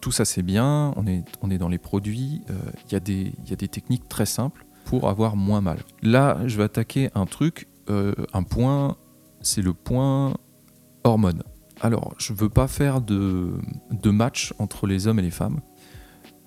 tout, 0.00 0.12
ça 0.12 0.24
c'est 0.24 0.44
bien, 0.44 0.94
on 0.94 1.08
est, 1.08 1.24
on 1.40 1.50
est 1.50 1.58
dans 1.58 1.68
les 1.68 1.78
produits, 1.78 2.42
il 2.86 2.92
y, 2.92 2.94
a 2.94 3.00
des 3.00 3.68
techniques 3.68 4.08
très 4.08 4.26
simples 4.26 4.64
pour 4.84 5.08
avoir 5.08 5.34
moins 5.34 5.60
mal. 5.60 5.78
Là, 6.02 6.38
je 6.46 6.56
vais 6.56 6.64
attaquer 6.64 7.10
un 7.16 7.26
truc, 7.26 7.66
un 7.88 8.42
point, 8.44 8.96
c'est 9.40 9.62
le 9.62 9.74
point 9.74 10.34
hormone. 11.02 11.42
Alors, 11.82 12.14
je 12.16 12.32
ne 12.32 12.38
veux 12.38 12.48
pas 12.48 12.68
faire 12.68 13.00
de, 13.00 13.58
match 14.04 14.54
entre 14.60 14.86
les 14.86 15.08
hommes 15.08 15.18
et 15.18 15.22
les 15.22 15.32
femmes. 15.32 15.60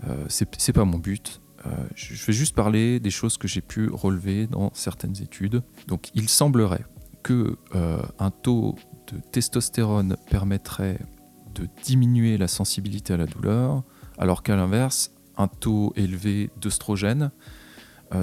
Euh, 0.08 0.26
c'est 0.30 0.74
pas 0.74 0.86
mon 0.86 0.98
but. 0.98 1.42
Euh, 1.66 1.72
je 1.94 2.26
vais 2.26 2.32
juste 2.34 2.56
parler 2.56 3.02
des 3.02 3.10
choses 3.10 3.38
que 3.38 3.48
j'ai 3.48 3.60
pu 3.60 3.90
relever 3.90 4.48
dans 4.48 4.72
certaines 4.74 5.22
études. 5.22 5.62
Donc, 5.88 6.10
il 6.16 6.30
semblerait 6.30 6.86
que 7.22 7.58
euh, 7.76 8.02
un 8.18 8.32
taux 8.32 8.76
de 9.12 9.20
testostérone 9.34 10.16
permettrait 10.30 11.00
de 11.54 11.68
diminuer 11.84 12.38
la 12.38 12.48
sensibilité 12.48 13.14
à 13.14 13.18
la 13.18 13.26
douleur, 13.26 13.84
alors 14.18 14.42
qu'à 14.42 14.56
l'inverse, 14.56 15.12
un 15.38 15.50
taux 15.50 15.92
élevé 15.98 16.50
d'œstrogène 16.62 17.32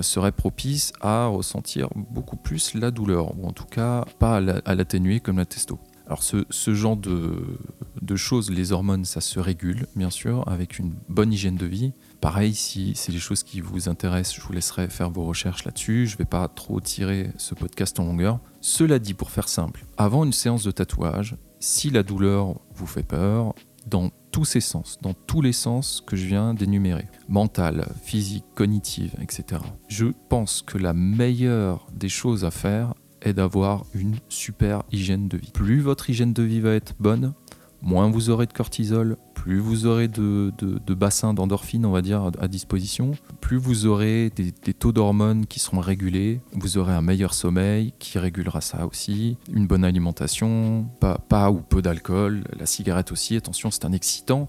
serait 0.01 0.33
propice 0.33 0.93
à 1.03 1.27
ressentir 1.27 1.89
beaucoup 1.95 2.37
plus 2.37 2.73
la 2.75 2.91
douleur, 2.91 3.37
ou 3.39 3.47
en 3.47 3.53
tout 3.53 3.67
cas 3.67 4.07
pas 4.19 4.37
à 4.37 4.75
l'atténuer 4.75 5.21
comme 5.21 5.37
la 5.37 5.45
testo. 5.45 5.79
Alors 6.13 6.23
ce, 6.23 6.75
genre 6.75 6.99
de, 6.99 8.17
choses, 8.17 8.51
les 8.51 8.73
hormones, 8.73 9.07
ça 9.07 9.23
se 9.23 9.41
régule, 9.41 9.87
bien 9.97 10.11
sûr, 10.11 10.47
avec 10.47 10.79
une 10.79 10.93
bonne 11.09 11.33
hygiène 11.33 11.57
de 11.57 11.65
vie. 11.65 11.95
Pareil, 12.21 12.55
si 12.55 12.93
c'est 12.97 13.13
des 13.13 13.19
choses 13.19 13.43
qui 13.43 13.63
vous 13.63 13.89
intéressent, 13.89 14.37
je 14.37 14.43
vous 14.43 14.53
laisserai 14.53 14.89
faire 14.89 15.09
vos 15.09 15.25
recherches 15.25 15.65
là-dessus. 15.65 16.07
Je 16.07 16.17
ne 16.17 16.19
vais 16.19 16.27
pas 16.27 16.49
trop 16.49 16.83
tirer 16.83 17.31
ce 17.39 17.55
podcast 17.55 17.99
en 17.99 18.05
longueur. 18.05 18.41
Cela 18.61 18.99
dit, 18.99 19.15
pour 19.15 19.31
faire 19.31 19.49
simple, 19.49 19.87
avant 19.97 20.25
une 20.25 20.35
séance 20.35 20.65
de 20.65 20.71
tatouage, 20.71 21.35
si 21.61 21.89
la 21.89 22.03
douleur 22.03 22.61
vous 22.75 22.87
fait 22.87 23.05
peur, 23.05 23.55
dans 23.87 24.11
tous 24.33 24.45
ses 24.45 24.61
sens, 24.61 24.99
dans 25.01 25.15
tous 25.15 25.41
les 25.41 25.53
sens 25.53 26.03
que 26.07 26.15
je 26.15 26.27
viens 26.27 26.53
d'énumérer, 26.53 27.07
mental, 27.29 27.87
physique, 28.03 28.45
cognitive, 28.55 29.15
etc. 29.21 29.63
Je 29.89 30.07
pense 30.29 30.61
que 30.61 30.77
la 30.77 30.93
meilleure 30.93 31.87
des 31.95 32.11
choses 32.11 32.45
à 32.45 32.51
faire, 32.51 32.93
est 33.25 33.35
d'avoir 33.35 33.85
une 33.95 34.17
super 34.29 34.83
hygiène 34.93 35.29
de 35.29 35.39
vie. 35.39 35.51
Plus 35.53 35.81
votre 35.81 36.11
hygiène 36.11 36.33
de 36.33 36.43
vie 36.43 36.61
va 36.61 36.75
être 36.75 36.95
bonne, 36.99 37.35
moins 37.83 38.09
vous 38.09 38.31
aurez 38.31 38.47
de 38.47 38.53
cortisol, 38.53 39.17
plus 39.35 39.59
vous 39.59 39.87
aurez 39.87 40.07
de, 40.07 40.53
de, 40.59 40.95
bassins 40.95 41.35
d'endorphine, 41.35 41.85
on 41.85 41.91
va 41.91 42.01
dire, 42.01 42.31
à, 42.39 42.49
disposition, 42.49 43.13
plus 43.41 43.57
vous 43.57 43.87
aurez 43.87 44.31
des, 44.31 44.53
taux 44.53 44.93
d'hormones 44.93 45.47
qui 45.47 45.59
seront 45.59 45.81
régulés, 45.81 46.41
vous 46.53 46.79
aurez 46.79 46.93
un 46.93 47.03
meilleur 47.03 47.35
sommeil 47.35 47.93
qui 47.99 48.19
régulera 48.19 48.61
ça 48.61 48.87
aussi, 48.87 49.37
une 49.53 49.67
bonne 49.67 49.85
alimentation, 49.85 50.87
pas, 51.01 51.19
pas 51.19 51.51
ou 51.51 51.61
peu 51.61 51.83
d'alcool, 51.83 52.45
la 52.57 52.67
cigarette 52.67 53.11
aussi, 53.11 53.37
attention, 53.37 53.71
c'est 53.71 53.85
un 53.85 53.93
excitant. 53.93 54.49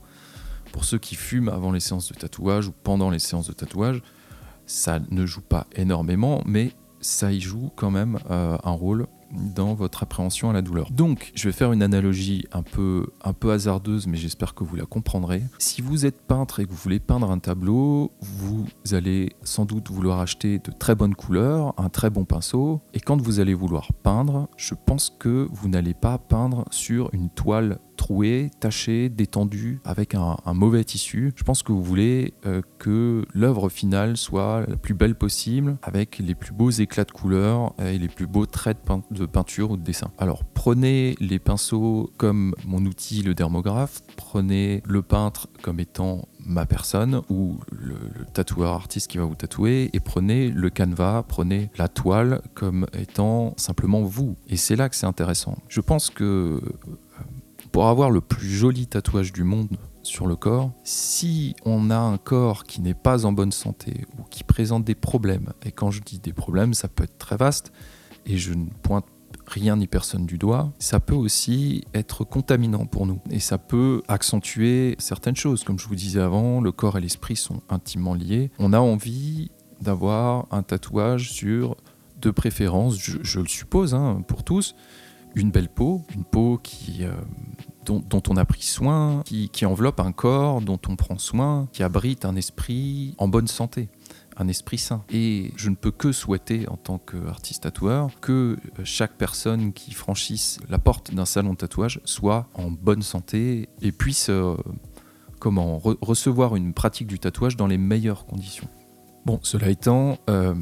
Pour 0.71 0.86
ceux 0.86 0.99
qui 0.99 1.15
fument 1.15 1.49
avant 1.49 1.71
les 1.71 1.79
séances 1.79 2.12
de 2.12 2.17
tatouage 2.17 2.67
ou 2.67 2.73
pendant 2.83 3.09
les 3.09 3.19
séances 3.19 3.47
de 3.47 3.53
tatouage, 3.53 4.01
ça 4.65 4.99
ne 5.09 5.25
joue 5.25 5.41
pas 5.41 5.67
énormément, 5.75 6.41
mais 6.45 6.71
ça 7.04 7.32
y 7.32 7.39
joue 7.39 7.70
quand 7.76 7.92
même 7.92 8.18
euh, 8.32 8.58
un 8.63 8.72
rôle 8.72 9.08
dans 9.34 9.74
votre 9.74 10.04
appréhension 10.04 10.50
à 10.50 10.54
la 10.54 10.62
douleur. 10.62 10.92
Donc, 10.92 11.32
je 11.36 11.48
vais 11.48 11.52
faire 11.52 11.72
une 11.74 11.82
analogie 11.82 12.46
un 12.52 12.62
peu, 12.62 13.08
un 13.24 13.34
peu 13.34 13.52
hasardeuse, 13.52 14.08
mais 14.08 14.18
j'espère 14.18 14.54
que 14.54 14.63
vous 14.63 14.76
la 14.76 14.86
comprendrez. 14.86 15.42
Si 15.58 15.82
vous 15.82 16.06
êtes 16.06 16.22
peintre 16.22 16.60
et 16.60 16.66
que 16.66 16.70
vous 16.70 16.78
voulez 16.78 17.00
peindre 17.00 17.32
un 17.32 17.39
tableau, 17.39 18.12
vous 18.22 18.66
allez 18.92 19.34
sans 19.44 19.66
doute 19.66 19.89
vouloir 19.89 20.20
acheter 20.20 20.60
de 20.60 20.72
très 20.72 20.96
bonnes 20.96 21.16
couleurs, 21.16 21.74
un 21.78 21.89
très 21.89 22.10
bon 22.10 22.26
pinceau, 22.26 22.82
et 22.94 23.00
quand 23.00 23.20
vous 23.22 23.39
allez 23.39 23.54
vouloir 23.54 23.92
peindre, 24.04 24.50
je 24.56 24.76
pense 24.76 25.10
que 25.10 25.48
vous 25.52 25.68
n'allez 25.68 25.94
pas 25.94 26.18
peindre 26.18 26.66
sur 26.70 27.10
une 27.13 27.30
toile 27.30 27.80
troué, 28.04 28.52
taché, 28.60 29.08
détendu, 29.08 29.80
avec 29.86 30.13
un, 30.13 30.36
mauvais 30.54 30.84
tissu. 30.84 31.32
Je 31.38 31.44
pense 31.46 31.63
que 31.63 31.72
vous 31.72 31.82
voulez 31.82 32.34
euh, 32.46 32.62
que 32.78 33.24
l'œuvre 33.34 33.70
finale 33.70 34.18
soit 34.18 34.66
la 34.68 34.76
plus 34.76 34.94
belle 34.94 35.16
possible, 35.16 35.78
avec 35.82 36.18
les 36.18 36.36
plus 36.36 36.52
beaux 36.52 36.70
éclats 36.70 37.06
de 37.06 37.12
couleurs 37.12 37.74
et 37.80 37.98
les 37.98 38.10
plus 38.10 38.28
beaux 38.28 38.46
traits 38.46 38.80
de, 39.10 39.26
peinture 39.26 39.72
ou 39.72 39.78
de 39.78 39.84
dessin. 39.84 40.12
Alors 40.18 40.44
prenez 40.44 41.16
les 41.22 41.39
pinceaux 41.39 42.12
comme 42.18 42.54
mon 42.66 42.86
outil, 42.86 43.22
le 43.22 43.34
dermographe, 43.34 44.02
prenez 44.18 44.84
le 44.86 45.02
peintre 45.02 45.48
comme 45.62 45.80
étant 45.80 46.28
ma 46.46 46.66
personne 46.66 47.22
ou 47.30 47.58
le, 47.72 47.96
le, 48.20 48.26
tatoueur 48.34 48.74
artiste 48.74 49.10
qui 49.10 49.18
va 49.18 49.24
vous 49.24 49.36
tatouer 49.36 49.89
et 49.94 50.02
prenez 50.02 50.50
le 50.50 50.70
canevas, 50.70 51.24
prenez 51.24 51.70
la 51.78 51.88
toile 51.88 52.42
comme 52.54 52.86
étant 53.00 53.54
simplement 53.56 54.02
vous. 54.02 54.36
Et 54.50 54.58
c'est 54.58 54.76
là 54.76 54.89
que 54.89 54.96
c'est 54.98 55.06
intéressant. 55.06 55.58
Je 55.70 55.80
pense 55.80 56.10
que 56.10 56.60
pour 57.73 57.88
avoir 57.88 58.12
le 58.12 58.21
plus 58.21 58.47
joli 58.47 58.86
tatouage 58.86 59.33
du 59.33 59.43
monde 59.43 59.77
sur 60.03 60.27
le 60.27 60.36
corps, 60.36 60.71
si 60.83 61.55
on 61.65 61.89
a 61.89 61.97
un 61.97 62.17
corps 62.17 62.65
qui 62.65 62.81
n'est 62.81 62.93
pas 62.93 63.25
en 63.25 63.33
bonne 63.33 63.51
santé 63.51 64.05
ou 64.19 64.23
qui 64.29 64.43
présente 64.43 64.86
des 64.86 64.93
problèmes, 64.93 65.51
et 65.65 65.71
quand 65.71 65.89
je 65.89 66.01
dis 66.01 66.19
des 66.19 66.33
problèmes, 66.33 66.75
ça 66.75 66.88
peut 66.88 67.03
être 67.03 67.17
très 67.17 67.36
vaste, 67.36 67.73
et 68.27 68.38
je 68.38 68.53
ne 68.53 68.67
pointe 68.83 69.05
rien 69.47 69.75
ni 69.75 69.88
personne 69.88 70.27
du 70.27 70.38
doigt, 70.38 70.71
ça 70.77 70.99
peut 70.99 71.15
aussi 71.15 71.83
être 71.95 72.23
contaminant 72.23 72.86
pour 72.86 73.07
nous. 73.07 73.19
Et 73.31 73.39
ça 73.39 73.57
peut 73.57 74.03
accentuer 74.07 74.95
certaines 74.99 75.36
choses. 75.36 75.63
Comme 75.63 75.79
je 75.79 75.88
vous 75.88 75.95
disais 75.95 76.21
avant, 76.21 76.62
le 76.62 76.71
corps 76.71 76.99
et 76.99 77.01
l'esprit 77.01 77.36
sont 77.36 77.62
intimement 77.69 78.13
liés. 78.13 78.51
On 78.59 78.71
a 78.71 78.79
envie 78.79 79.49
d'avoir 79.81 80.45
un 80.51 80.62
tatouage 80.62 81.31
sur, 81.31 81.75
de 82.21 82.31
préférence, 82.31 82.97
je, 82.97 83.39
le 83.39 83.47
suppose, 83.47 83.93
hein, 83.93 84.23
pour 84.27 84.43
tous, 84.43 84.75
une 85.36 85.52
belle 85.52 85.69
peau, 85.69 86.04
une 86.15 86.24
peau 86.24 86.62
euh, 87.02 87.12
dont, 87.86 88.24
on 88.30 88.38
a 88.38 88.46
pris 88.46 88.63
soin, 88.63 89.24
qui, 89.26 89.65
enveloppe 89.65 90.00
un 90.00 90.12
corps 90.12 90.62
dont 90.62 90.80
on 90.88 90.96
prend 90.96 91.17
soin, 91.17 91.67
qui 91.72 91.84
abrite 91.84 92.26
un 92.26 92.36
esprit 92.36 93.15
en 93.17 93.28
bonne 93.28 93.48
santé 93.48 93.89
un 94.38 94.48
esprit 94.48 94.80
sain. 94.80 95.04
Et 95.12 95.52
je 95.56 95.69
ne 95.69 95.76
peux 95.76 95.91
que 95.91 96.12
souhaiter, 96.12 96.67
en 96.67 96.78
tant 96.78 96.98
qu'artiste 96.98 97.63
tatoueur, 97.63 98.10
que 98.19 98.58
chaque 98.84 99.13
personne 99.13 99.74
qui 99.74 99.93
franchisse 99.93 100.60
la 100.69 100.80
porte 100.80 101.13
d'un 101.13 101.26
salon 101.26 101.52
de 101.52 101.58
tatouage 101.58 102.00
soit 102.06 102.48
en 102.56 102.72
bonne 102.72 103.02
santé 103.02 103.69
et 103.82 103.91
puisse 103.91 104.30
euh, 104.30 104.56
recevoir 105.39 106.56
une 106.56 106.74
pratique 106.74 107.08
du 107.08 107.19
tatouage 107.19 107.58
dans 107.58 107.67
les 107.67 107.78
meilleures 107.78 108.26
conditions. 108.26 108.67
Bon, 109.26 109.39
cela 109.43 109.69
étant, 109.69 110.17
euh, 110.30 110.54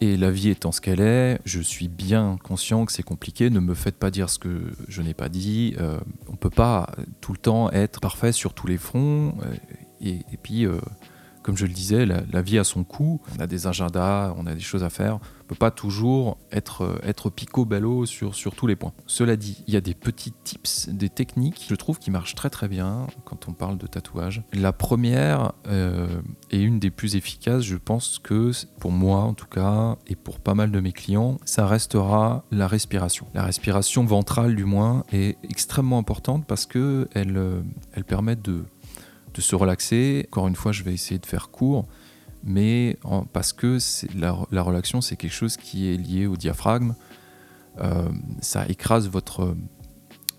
et 0.00 0.16
la 0.16 0.30
vie 0.30 0.50
étant 0.50 0.72
ce 0.72 0.80
qu'elle 0.80 1.00
est, 1.00 1.40
je 1.44 1.60
suis 1.60 1.88
bien 1.88 2.38
conscient 2.42 2.84
que 2.84 2.92
c'est 2.92 3.02
compliqué. 3.02 3.50
Ne 3.50 3.60
me 3.60 3.74
faites 3.74 3.96
pas 3.96 4.10
dire 4.10 4.30
ce 4.30 4.38
que 4.38 4.72
je 4.88 5.02
n'ai 5.02 5.14
pas 5.14 5.28
dit. 5.28 5.74
Euh, 5.78 5.98
on 6.28 6.32
ne 6.32 6.36
peut 6.36 6.50
pas 6.50 6.90
tout 7.20 7.32
le 7.32 7.38
temps 7.38 7.70
être 7.70 8.00
parfait 8.00 8.32
sur 8.32 8.54
tous 8.54 8.66
les 8.66 8.78
fronts. 8.78 9.34
et, 10.00 10.22
puis, 10.42 10.66
comme 11.44 11.58
je 11.58 11.66
le 11.66 11.72
disais, 11.72 12.06
la, 12.06 12.42
vie 12.42 12.58
a 12.58 12.64
son 12.64 12.84
coût. 12.84 13.20
On 13.36 13.40
a 13.40 13.46
des 13.46 13.66
agendas, 13.66 14.34
on 14.38 14.46
a 14.46 14.54
des 14.54 14.60
choses 14.60 14.82
à 14.82 14.88
faire. 14.88 15.16
On 15.16 15.44
ne 15.44 15.48
peut 15.48 15.54
pas 15.54 15.70
toujours 15.70 16.38
être, 16.50 16.84
euh, 16.84 16.98
être 17.02 17.28
pico-bello 17.28 18.06
sur, 18.06 18.34
sur 18.34 18.54
tous 18.54 18.66
les 18.66 18.76
points. 18.76 18.94
Cela 19.06 19.36
dit, 19.36 19.62
il 19.66 19.74
y 19.74 19.76
a 19.76 19.82
des 19.82 19.92
petits 19.92 20.32
tips, 20.32 20.88
des 20.88 21.10
techniques, 21.10 21.66
je 21.68 21.74
trouve, 21.74 21.98
qui 21.98 22.10
marchent 22.10 22.34
très 22.34 22.48
très 22.48 22.66
bien 22.66 23.06
quand 23.26 23.46
on 23.46 23.52
parle 23.52 23.76
de 23.76 23.86
tatouage. 23.86 24.42
La 24.54 24.72
première 24.72 25.52
euh, 25.66 26.22
et 26.50 26.62
une 26.62 26.78
des 26.78 26.90
plus 26.90 27.14
efficaces, 27.14 27.62
je 27.62 27.76
pense 27.76 28.18
que 28.18 28.52
pour 28.80 28.90
moi 28.90 29.18
en 29.18 29.34
tout 29.34 29.46
cas, 29.46 29.96
et 30.06 30.16
pour 30.16 30.40
pas 30.40 30.54
mal 30.54 30.70
de 30.70 30.80
mes 30.80 30.92
clients, 30.92 31.36
ça 31.44 31.66
restera 31.66 32.44
la 32.52 32.66
respiration. 32.66 33.26
La 33.34 33.42
respiration 33.42 34.02
ventrale 34.04 34.56
du 34.56 34.64
moins 34.64 35.04
est 35.12 35.36
extrêmement 35.42 35.98
importante 35.98 36.46
parce 36.46 36.64
qu'elle 36.64 37.08
euh, 37.14 37.60
elle 37.92 38.04
permet 38.04 38.36
de 38.36 38.64
de 39.34 39.40
se 39.40 39.54
relaxer. 39.56 40.26
Encore 40.28 40.48
une 40.48 40.56
fois, 40.56 40.72
je 40.72 40.82
vais 40.82 40.94
essayer 40.94 41.18
de 41.18 41.26
faire 41.26 41.50
court, 41.50 41.86
mais 42.42 42.96
parce 43.32 43.52
que 43.52 43.78
la, 44.16 44.36
la, 44.50 44.62
relaxation, 44.62 45.00
c'est 45.00 45.16
quelque 45.16 45.32
chose 45.32 45.56
qui 45.56 45.92
est 45.92 45.96
lié 45.96 46.26
au 46.26 46.36
diaphragme. 46.36 46.94
Euh, 47.80 48.08
ça 48.40 48.66
écrase 48.68 49.08
votre, 49.08 49.56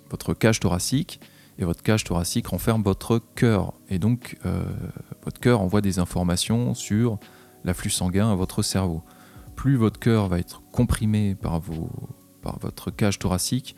votre 0.09 0.33
cage 0.33 0.59
thoracique 0.59 1.19
et 1.57 1.65
votre 1.65 1.83
cage 1.83 2.03
thoracique 2.03 2.47
renferme 2.47 2.83
votre 2.83 3.19
cœur. 3.35 3.73
Et 3.89 3.99
donc, 3.99 4.37
euh, 4.45 4.63
votre 5.23 5.39
cœur 5.39 5.61
envoie 5.61 5.81
des 5.81 5.99
informations 5.99 6.73
sur 6.73 7.19
l'afflux 7.63 7.89
sanguin 7.89 8.31
à 8.31 8.35
votre 8.35 8.61
cerveau. 8.61 9.03
Plus 9.55 9.77
votre 9.77 9.99
cœur 9.99 10.27
va 10.27 10.39
être 10.39 10.61
comprimé 10.71 11.35
par, 11.35 11.59
vos, 11.59 11.89
par 12.41 12.59
votre 12.59 12.91
cage 12.91 13.19
thoracique, 13.19 13.75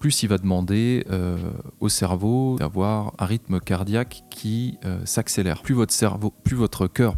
plus 0.00 0.22
il 0.22 0.28
va 0.28 0.38
demander 0.38 1.04
euh, 1.10 1.36
au 1.78 1.90
cerveau 1.90 2.56
d'avoir 2.58 3.12
un 3.18 3.26
rythme 3.26 3.60
cardiaque 3.60 4.24
qui 4.30 4.78
euh, 4.84 5.04
s'accélère. 5.04 5.62
Plus 5.62 5.74
votre 5.74 5.92
cerveau, 5.92 6.32
plus 6.42 6.56
votre 6.56 6.88
cœur, 6.88 7.16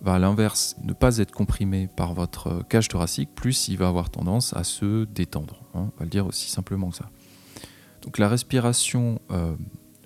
va 0.00 0.14
à 0.14 0.18
l'inverse 0.18 0.74
ne 0.82 0.94
pas 0.94 1.18
être 1.18 1.30
comprimé 1.30 1.88
par 1.94 2.14
votre 2.14 2.66
cage 2.68 2.88
thoracique, 2.88 3.28
plus 3.34 3.68
il 3.68 3.76
va 3.76 3.88
avoir 3.88 4.10
tendance 4.10 4.56
à 4.56 4.64
se 4.64 5.04
détendre. 5.04 5.62
Hein. 5.74 5.90
on 5.94 5.98
va 5.98 6.04
le 6.04 6.08
dire 6.08 6.26
aussi 6.26 6.50
simplement 6.50 6.90
que 6.90 6.96
ça. 6.96 7.10
Donc 8.00 8.18
la 8.18 8.28
respiration 8.28 9.20
euh, 9.30 9.54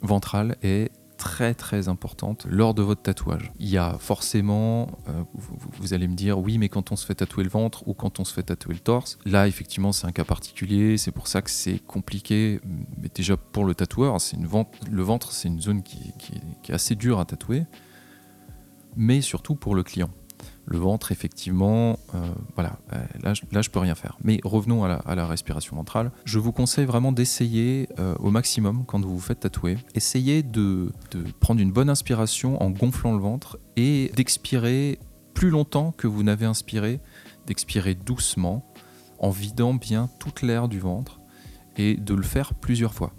ventrale 0.03 0.57
est 0.63 0.91
très 1.27 1.55
très 1.55 1.89
importante 1.89 2.47
lors 2.49 2.73
de 2.73 2.83
votre 2.83 3.03
tatouage. 3.03 3.53
Il 3.59 3.69
y 3.69 3.79
a 3.79 3.97
forcément, 3.99 4.87
euh, 5.09 5.25
vous, 5.35 5.93
allez 5.93 6.07
me 6.07 6.15
dire, 6.15 6.39
oui, 6.39 6.57
mais 6.57 6.69
quand 6.69 6.93
on 6.93 6.97
se 6.97 7.05
fait 7.05 7.17
tatouer 7.17 7.43
le 7.43 7.51
ventre 7.51 7.87
ou 7.89 7.95
quand 7.95 8.21
on 8.21 8.25
se 8.25 8.33
fait 8.33 8.45
tatouer 8.45 8.75
le 8.75 8.81
torse, 8.81 9.19
là 9.25 9.49
effectivement 9.49 9.91
c'est 9.91 10.07
un 10.07 10.13
cas 10.13 10.25
particulier, 10.25 10.97
c'est 10.99 11.11
pour 11.11 11.27
ça 11.27 11.43
que 11.43 11.51
c'est 11.51 11.81
compliqué. 11.81 12.61
Mais 13.03 13.09
déjà 13.13 13.37
pour 13.37 13.65
le 13.65 13.75
tatoueur, 13.75 14.21
c'est 14.21 14.37
une 14.37 14.47
le 14.89 15.03
ventre 15.03 15.33
c'est 15.33 15.49
une 15.49 15.61
zone 15.61 15.83
qui 15.83 16.13
est 16.69 16.73
assez 16.73 16.95
dure 16.95 17.19
à 17.19 17.25
tatouer, 17.25 17.65
mais 18.95 19.21
surtout 19.21 19.57
pour 19.57 19.75
le 19.75 19.83
client 19.83 20.11
le 20.67 20.79
ventre, 20.79 21.13
effectivement, 21.13 21.99
euh, 22.15 22.19
voilà, 22.57 22.79
euh, 22.93 22.97
là, 23.23 23.35
là, 23.53 23.63
je 23.63 23.71
peux 23.71 23.79
rien 23.79 23.95
faire. 23.95 24.19
Mais 24.25 24.41
revenons 24.43 24.85
à 24.85 25.15
la, 25.15 25.27
respiration 25.27 25.77
ventrale. 25.77 26.11
Je 26.25 26.39
vous 26.39 26.53
conseille 26.53 26.85
vraiment 26.85 27.13
d'essayer 27.13 27.89
euh, 27.99 28.15
au 28.19 28.31
maximum 28.31 28.85
quand 28.85 29.01
vous 29.01 29.15
vous 29.15 29.21
faites 29.21 29.41
tatouer. 29.41 29.79
Essayez 29.95 30.43
de, 30.43 30.93
prendre 31.41 31.61
une 31.61 31.73
bonne 31.73 31.89
inspiration 31.89 32.61
en 32.63 32.71
gonflant 32.71 33.13
le 33.13 33.21
ventre 33.21 33.59
et 33.77 34.11
d'expirer 34.17 34.99
plus 35.35 35.51
longtemps 35.51 35.93
que 35.93 36.09
vous 36.09 36.23
n'avez 36.25 36.47
inspiré, 36.47 37.01
d'expirer 37.47 37.95
doucement 37.95 38.65
en 39.19 39.31
vidant 39.31 39.75
bien 39.75 40.11
toute 40.19 40.43
l'air 40.43 40.69
du 40.69 40.81
ventre 40.81 41.21
et 41.77 41.95
de 41.95 42.15
le 42.15 42.23
faire 42.23 42.55
plusieurs 42.55 42.95
fois. 42.95 43.13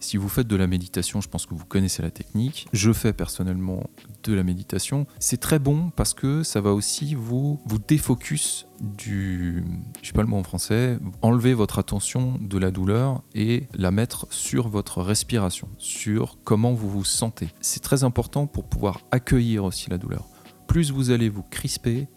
Si 0.00 0.16
vous 0.16 0.28
faites 0.28 0.46
de 0.46 0.56
la 0.56 0.66
méditation, 0.66 1.20
je 1.20 1.28
pense 1.28 1.46
que 1.46 1.54
vous 1.54 1.64
connaissez 1.64 2.02
la 2.02 2.10
technique. 2.10 2.68
Je 2.72 2.92
fais 2.92 3.12
personnellement 3.12 3.90
de 4.22 4.32
la 4.32 4.42
méditation. 4.42 5.06
C'est 5.18 5.40
très 5.40 5.58
bon 5.58 5.90
parce 5.90 6.14
que 6.14 6.42
ça 6.42 6.60
va 6.60 6.72
aussi 6.72 7.14
vous, 7.14 7.60
défocus 7.88 8.66
du, 8.80 9.64
je 10.02 10.08
sais 10.08 10.12
pas 10.12 10.22
le 10.22 10.28
mot 10.28 10.36
en 10.36 10.42
français, 10.42 10.98
enlever 11.22 11.54
votre 11.54 11.78
attention 11.78 12.38
de 12.40 12.58
la 12.58 12.70
douleur 12.70 13.22
et 13.34 13.66
la 13.74 13.90
mettre 13.90 14.26
sur 14.30 14.68
votre 14.68 15.02
respiration, 15.02 15.68
sur 15.78 16.38
comment 16.44 16.74
vous 16.74 16.88
vous 16.88 17.04
sentez. 17.04 17.48
C'est 17.60 17.82
très 17.82 18.04
important 18.04 18.46
pour 18.46 18.64
pouvoir 18.64 19.00
accueillir 19.10 19.64
aussi 19.64 19.90
la 19.90 19.98
douleur. 19.98 20.28
Plus 20.66 20.90
vous 20.90 21.10
allez 21.10 21.28
vous 21.28 21.42
crisper, 21.42 22.08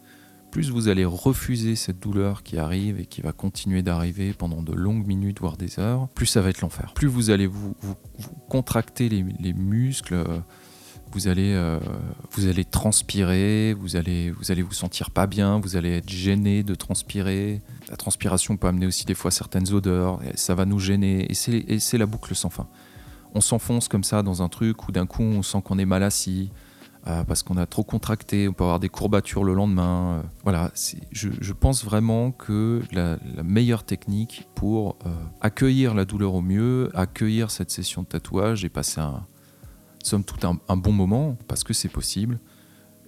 plus 0.52 0.70
vous 0.70 0.88
allez 0.88 1.06
refuser 1.06 1.76
cette 1.76 1.98
douleur 1.98 2.42
qui 2.42 2.58
arrive 2.58 3.00
et 3.00 3.06
qui 3.06 3.22
va 3.22 3.32
continuer 3.32 3.82
d'arriver 3.82 4.34
pendant 4.34 4.62
de 4.62 4.74
longues 4.74 5.06
minutes, 5.06 5.40
voire 5.40 5.56
des 5.56 5.80
heures, 5.80 6.08
plus 6.08 6.26
ça 6.26 6.42
va 6.42 6.50
être 6.50 6.60
l'enfer. 6.60 6.92
Plus 6.94 7.08
vous 7.08 7.30
allez 7.30 7.46
vous, 7.46 7.74
contracter 8.50 9.08
les, 9.08 9.52
muscles, 9.54 10.22
vous 11.10 11.26
allez, 11.26 11.54
euh, 11.54 11.80
vous 12.32 12.48
allez 12.48 12.66
transpirer, 12.66 13.72
vous 13.72 13.96
allez, 13.96 14.30
vous 14.30 14.52
allez 14.52 14.60
vous 14.60 14.74
sentir 14.74 15.10
pas 15.10 15.26
bien, 15.26 15.58
vous 15.58 15.74
allez 15.76 15.96
être 15.96 16.10
gêné 16.10 16.62
de 16.62 16.74
transpirer. 16.74 17.62
La 17.88 17.96
transpiration 17.96 18.58
peut 18.58 18.68
amener 18.68 18.86
aussi 18.86 19.06
des 19.06 19.14
fois 19.14 19.30
certaines 19.30 19.72
odeurs, 19.72 20.20
ça 20.34 20.54
va 20.54 20.66
nous 20.66 20.78
gêner, 20.78 21.28
et 21.30 21.78
c'est 21.78 21.98
la 21.98 22.06
boucle 22.06 22.34
sans 22.34 22.50
fin. 22.50 22.68
On 23.34 23.40
s'enfonce 23.40 23.88
comme 23.88 24.04
ça 24.04 24.22
dans 24.22 24.42
un 24.42 24.50
truc 24.50 24.86
où 24.86 24.92
d'un 24.92 25.06
coup 25.06 25.22
on 25.22 25.42
sent 25.42 25.62
qu'on 25.64 25.78
est 25.78 25.86
mal 25.86 26.02
assis, 26.02 26.50
euh, 27.08 27.24
parce 27.24 27.42
qu'on 27.42 27.56
a 27.56 27.66
trop 27.66 27.82
contracté, 27.82 28.48
on 28.48 28.52
peut 28.52 28.62
avoir 28.62 28.78
des 28.78 28.88
courbatures 28.88 29.42
le 29.42 29.54
lendemain. 29.54 30.20
Euh, 30.20 30.22
voilà, 30.44 30.70
je, 31.10 31.30
je, 31.40 31.52
pense 31.52 31.84
vraiment 31.84 32.30
que 32.30 32.80
la, 32.92 33.18
meilleure 33.42 33.82
technique 33.82 34.46
pour 34.54 34.96
euh, 35.04 35.10
accueillir 35.40 35.94
la 35.94 36.04
douleur 36.04 36.34
au 36.34 36.42
mieux, 36.42 36.90
accueillir 36.94 37.50
cette 37.50 37.72
session 37.72 38.02
de 38.02 38.06
tatouage 38.06 38.64
et 38.64 38.68
passer 38.68 39.00
un, 39.00 39.26
somme 40.04 40.22
toute 40.22 40.44
un 40.44 40.76
bon 40.76 40.92
moment, 40.92 41.36
parce 41.48 41.64
que 41.64 41.72
c'est 41.72 41.88
possible, 41.88 42.38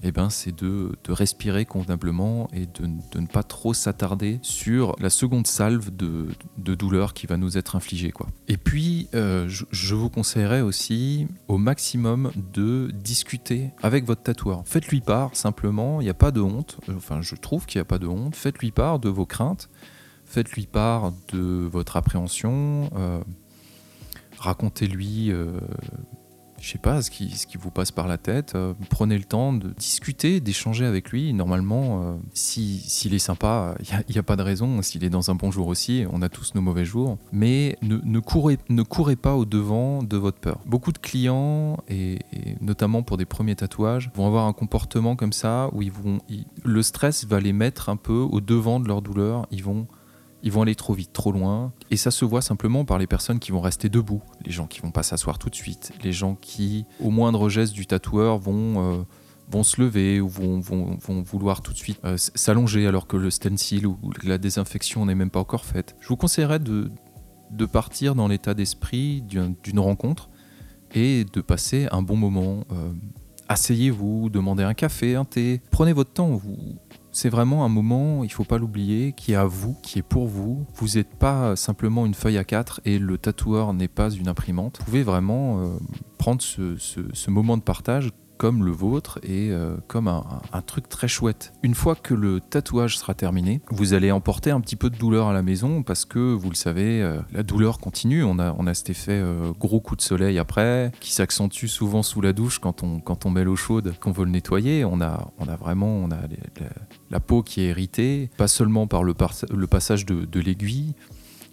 eh 0.07 0.13
ben, 0.13 0.29
c'est 0.29 0.55
de, 0.55 0.93
respirer 1.09 1.65
convenablement 1.65 2.49
et 2.53 2.67
de, 2.67 2.87
ne 3.19 3.27
pas 3.27 3.43
trop 3.43 3.73
s'attarder 3.73 4.39
sur 4.43 4.95
la 5.01 5.09
seconde 5.09 5.47
salve 5.47 5.91
de, 5.97 6.29
douleur 6.59 7.15
qui 7.15 7.27
va 7.27 7.39
nous 7.39 7.57
être 7.57 7.75
infligée. 7.75 8.13
Et 8.47 8.59
puis, 8.59 9.09
euh, 9.15 9.49
je, 9.49 9.95
vous 9.95 10.11
conseillerais 10.11 10.61
aussi 10.61 11.27
au 11.49 11.57
maximum 11.57 12.33
de 12.53 12.91
discuter 12.93 13.71
avec 13.83 14.05
votre 14.05 14.23
tatoueur. 14.23 14.63
Faites-lui 14.67 15.01
part 15.01 15.35
simplement, 15.35 16.03
il 16.03 16.05
n'y 16.05 16.11
a 16.11 16.15
pas 16.15 16.31
de 16.31 16.43
honte, 16.43 16.79
enfin 16.95 17.23
je 17.23 17.35
trouve 17.35 17.65
qu'il 17.65 17.79
n'y 17.79 17.83
a 17.83 17.87
pas 17.87 17.99
de 17.99 18.07
honte, 18.07 18.37
faites-lui 18.37 18.73
part 18.73 18.99
de 18.99 19.09
vos 19.09 19.25
craintes, 19.25 19.71
faites-lui 20.27 20.67
part 20.67 21.13
de 21.33 21.67
votre 21.71 21.97
appréhension, 21.97 22.91
euh, 22.95 23.23
racontez-lui... 24.39 25.33
Euh, 25.33 25.59
je 26.65 26.71
sais 26.71 26.79
pas, 26.79 27.03
ce 27.03 27.11
qui, 27.11 27.59
vous 27.59 27.71
passe 27.71 27.93
par 27.93 28.09
la 28.09 28.17
tête. 28.17 28.55
Euh, 28.55 28.73
prenez 28.89 29.19
le 29.19 29.25
temps 29.25 29.53
de 29.53 29.69
discuter, 29.77 30.41
d'échanger 30.41 30.87
avec 30.87 31.11
lui. 31.11 31.35
Normalement, 31.35 32.03
euh, 32.03 32.17
s'il 32.33 33.13
est 33.13 33.19
sympa, 33.19 33.75
il 34.09 34.13
n'y 34.15 34.19
a, 34.19 34.23
pas 34.23 34.37
de 34.37 34.43
raison. 34.43 34.81
S'il 34.81 35.05
est 35.05 35.11
dans 35.11 35.31
un 35.31 35.35
bon 35.35 35.51
jour 35.51 35.67
aussi, 35.67 36.07
on 36.11 36.23
a 36.23 36.31
tous 36.31 36.55
nos 36.55 36.63
mauvais 36.63 36.87
jours. 36.87 37.19
Mais 37.33 37.77
ne, 37.83 37.99
ne, 38.03 38.19
courez, 38.19 38.57
ne 38.71 38.83
courez 38.83 39.17
pas 39.17 39.35
au 39.35 39.45
devant 39.45 40.03
de 40.03 40.17
votre 40.17 40.39
peur. 40.39 40.59
Beaucoup 40.65 40.93
de 40.93 40.99
clients, 40.99 41.77
et, 41.91 42.21
notamment 42.63 43.03
pour 43.03 43.19
des 43.19 43.27
premiers 43.27 43.57
tatouages, 43.57 44.11
vont 44.15 44.27
avoir 44.27 44.47
un 44.47 44.55
comportement 44.55 45.17
comme 45.17 45.35
ça 45.35 45.69
où 45.73 45.83
ils 45.83 45.93
vont, 45.93 46.21
le 46.65 46.83
stress 46.83 47.27
va 47.27 47.41
les 47.41 47.53
mettre 47.53 47.91
un 47.91 47.97
peu 47.97 48.21
au 48.21 48.41
devant 48.41 48.81
de 48.81 48.89
leur 48.89 49.03
douleur. 49.03 49.47
Ils 49.51 49.63
vont 49.63 49.87
ils 50.45 50.53
vont 50.53 50.63
aller 50.63 50.75
trop 50.75 50.93
vite, 50.93 51.13
trop 51.13 51.33
loin. 51.33 51.73
Et 51.91 51.97
ça 51.97 52.11
se 52.11 52.25
voit 52.25 52.43
simplement 52.43 52.85
par 52.85 52.99
les 52.99 53.07
personnes 53.07 53.39
qui 53.39 53.51
vont 53.51 53.63
rester 53.63 53.89
debout, 53.89 54.23
les 54.45 54.53
gens 54.53 54.67
qui 54.67 54.81
vont 54.81 54.91
pas 54.91 55.03
s'asseoir 55.03 55.39
tout 55.39 55.49
de 55.49 55.55
suite, 55.55 55.93
les 56.05 56.13
gens 56.13 56.37
qui, 56.37 56.85
au 57.01 57.11
moindre 57.11 57.49
geste 57.49 57.73
du 57.73 57.87
tatoueur, 57.87 58.39
vont, 58.39 58.75
euh, 58.77 59.03
vont 59.51 59.63
se 59.63 59.81
lever 59.81 60.21
ou 60.21 60.29
vont, 60.29 60.61
vont, 60.61 60.99
vont 61.01 61.23
vouloir 61.23 61.63
tout 61.63 61.73
de 61.73 61.79
suite 61.79 61.99
euh, 62.05 62.17
s'allonger 62.19 62.87
alors 62.87 63.07
que 63.07 63.17
le 63.17 63.31
stencil 63.31 63.87
ou 63.87 63.99
la 64.23 64.37
désinfection 64.37 65.07
n'est 65.07 65.15
même 65.15 65.31
pas 65.31 65.41
encore 65.41 65.65
faite. 65.65 65.97
Je 66.01 66.09
vous 66.09 66.17
conseillerais 66.17 66.59
de, 66.59 66.91
de 67.51 67.65
partir 67.65 68.15
dans 68.15 68.29
l'état 68.29 68.53
d'esprit 68.53 69.23
d'une 69.23 69.81
rencontre 69.81 70.29
et 70.93 71.25
de 71.25 71.41
passer 71.41 71.89
un 71.91 72.03
bon 72.03 72.17
moment. 72.17 72.65
Euh, 72.71 72.93
asseyez-vous, 73.49 74.29
demandez 74.29 74.63
un 74.63 74.75
café, 74.75 75.15
un 75.17 75.25
thé, 75.25 75.63
prenez 75.71 75.95
votre 75.95 76.13
temps. 76.13 76.41
C'est 77.15 77.29
vraiment 77.29 77.65
un 77.65 77.69
moment, 77.69 78.25
il 78.25 78.33
faut 78.33 78.45
pas 78.45 78.59
l'oublier, 78.59 79.13
qui 79.13 79.33
est 79.33 79.37
à 79.37 79.45
vous, 79.45 79.77
qui 79.83 80.01
est 80.01 80.03
pour 80.03 80.27
vous. 80.27 80.67
Vous 80.75 80.97
n'êtes 80.97 81.15
pas 81.15 81.57
simplement 81.57 82.07
une 82.07 82.15
feuille 82.15 82.39
à 82.39 82.45
4 82.45 82.81
et 82.85 82.99
le 82.99 83.19
tatoueur 83.19 83.73
n'est 83.73 83.89
pas 83.89 84.11
une 84.11 84.29
imprimante. 84.29 84.79
Vous 84.81 84.85
pouvez 84.85 85.05
vraiment 85.05 85.61
euh, 85.61 85.69
prendre 86.19 86.43
ce 86.43 87.31
moment 87.31 87.57
de 87.57 87.63
partage 87.63 88.11
comme 88.37 88.65
le 88.65 88.73
vôtre 88.73 89.19
et 89.23 89.51
euh, 89.51 89.77
comme 89.87 90.09
un, 90.09 90.23
truc 90.67 90.89
très 90.89 91.09
chouette. 91.09 91.53
Une 91.63 91.75
fois 91.75 91.95
que 91.95 92.15
le 92.15 92.41
tatouage 92.41 92.99
sera 92.99 93.15
terminé, 93.15 93.61
vous 93.71 93.95
allez 93.95 94.11
emporter 94.11 94.51
un 94.51 94.61
petit 94.61 94.77
peu 94.77 94.91
de 94.91 94.97
douleur 94.97 95.29
à 95.29 95.33
la 95.33 95.43
maison 95.43 95.83
parce 95.83 96.05
que 96.05 96.19
vous 96.19 96.49
le 96.49 96.55
savez, 96.55 97.03
euh, 97.03 97.19
la 97.33 97.43
douleur 97.43 97.79
continue. 97.79 98.25
On 98.25 98.39
a, 98.39 98.75
cet 98.75 98.91
effet 98.91 99.13
euh, 99.13 99.53
gros 99.59 99.81
coup 99.81 99.95
de 99.95 100.01
soleil 100.01 100.39
après 100.39 100.91
qui 101.01 101.13
s'accentue 101.13 101.67
souvent 101.67 102.03
sous 102.03 102.21
la 102.21 102.33
douche 102.33 102.59
quand 102.59 102.83
on, 102.83 103.31
met 103.31 103.45
l'eau 103.45 103.57
chaude, 103.57 103.95
qu'on 104.01 104.11
veut 104.11 104.25
le 104.25 104.31
nettoyer. 104.31 104.85
On 104.85 105.01
a, 105.01 105.31
vraiment 105.61 106.09
la, 107.11 107.21
peau 107.21 107.43
qui 107.43 107.63
est 107.63 107.69
irritée, 107.69 108.31
pas 108.37 108.49
seulement 108.49 108.87
par 108.87 109.05
le, 109.05 109.15
passage 109.15 110.07
de, 110.07 110.41
l'aiguille 110.41 110.95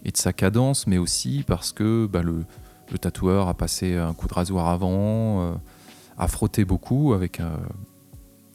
et 0.04 0.12
de 0.12 0.18
sa 0.18 0.34
cadence, 0.34 0.88
mais 0.88 0.98
aussi 0.98 1.44
parce 1.46 1.72
que 1.72 2.08
bah, 2.08 2.24
le 2.24 2.46
tatoueur 2.98 3.48
a 3.50 3.54
passé 3.54 3.96
un 3.96 4.14
coup 4.14 4.28
de 4.28 4.34
rasoir 4.34 4.70
avant 4.70 5.60
à 6.22 6.28
frotter 6.28 6.66
beaucoup 6.66 7.14
avec 7.14 7.40
un, 7.40 7.60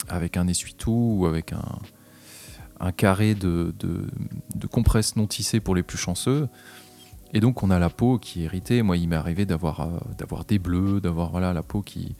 avec 0.07 0.37
un 0.37 0.47
essuie-tout 0.47 1.17
ou 1.19 1.25
avec 1.25 1.51
un, 1.51 1.79
un 2.79 2.93
carré 2.93 3.35
de, 3.35 3.75
de, 3.77 4.67
compresse 4.67 5.17
non 5.17 5.27
tissée 5.27 5.59
pour 5.59 5.75
les 5.75 5.83
plus 5.83 5.97
chanceux. 5.97 6.47
Et 7.33 7.41
donc 7.41 7.63
on 7.63 7.69
a 7.69 7.77
la 7.77 7.89
peau 7.89 8.19
qui 8.19 8.41
est 8.41 8.45
irritée. 8.45 8.81
Moi, 8.83 8.95
il 8.95 9.09
m'est 9.09 9.17
arrivé 9.17 9.45
d'avoir 9.45 9.81
euh, 9.81 9.99
d'avoir 10.17 10.45
des 10.45 10.59
bleus, 10.59 11.01
d'avoir 11.01 11.29
voilà 11.29 11.51
la 11.51 11.61
peau 11.61 11.81
qui 11.81 12.15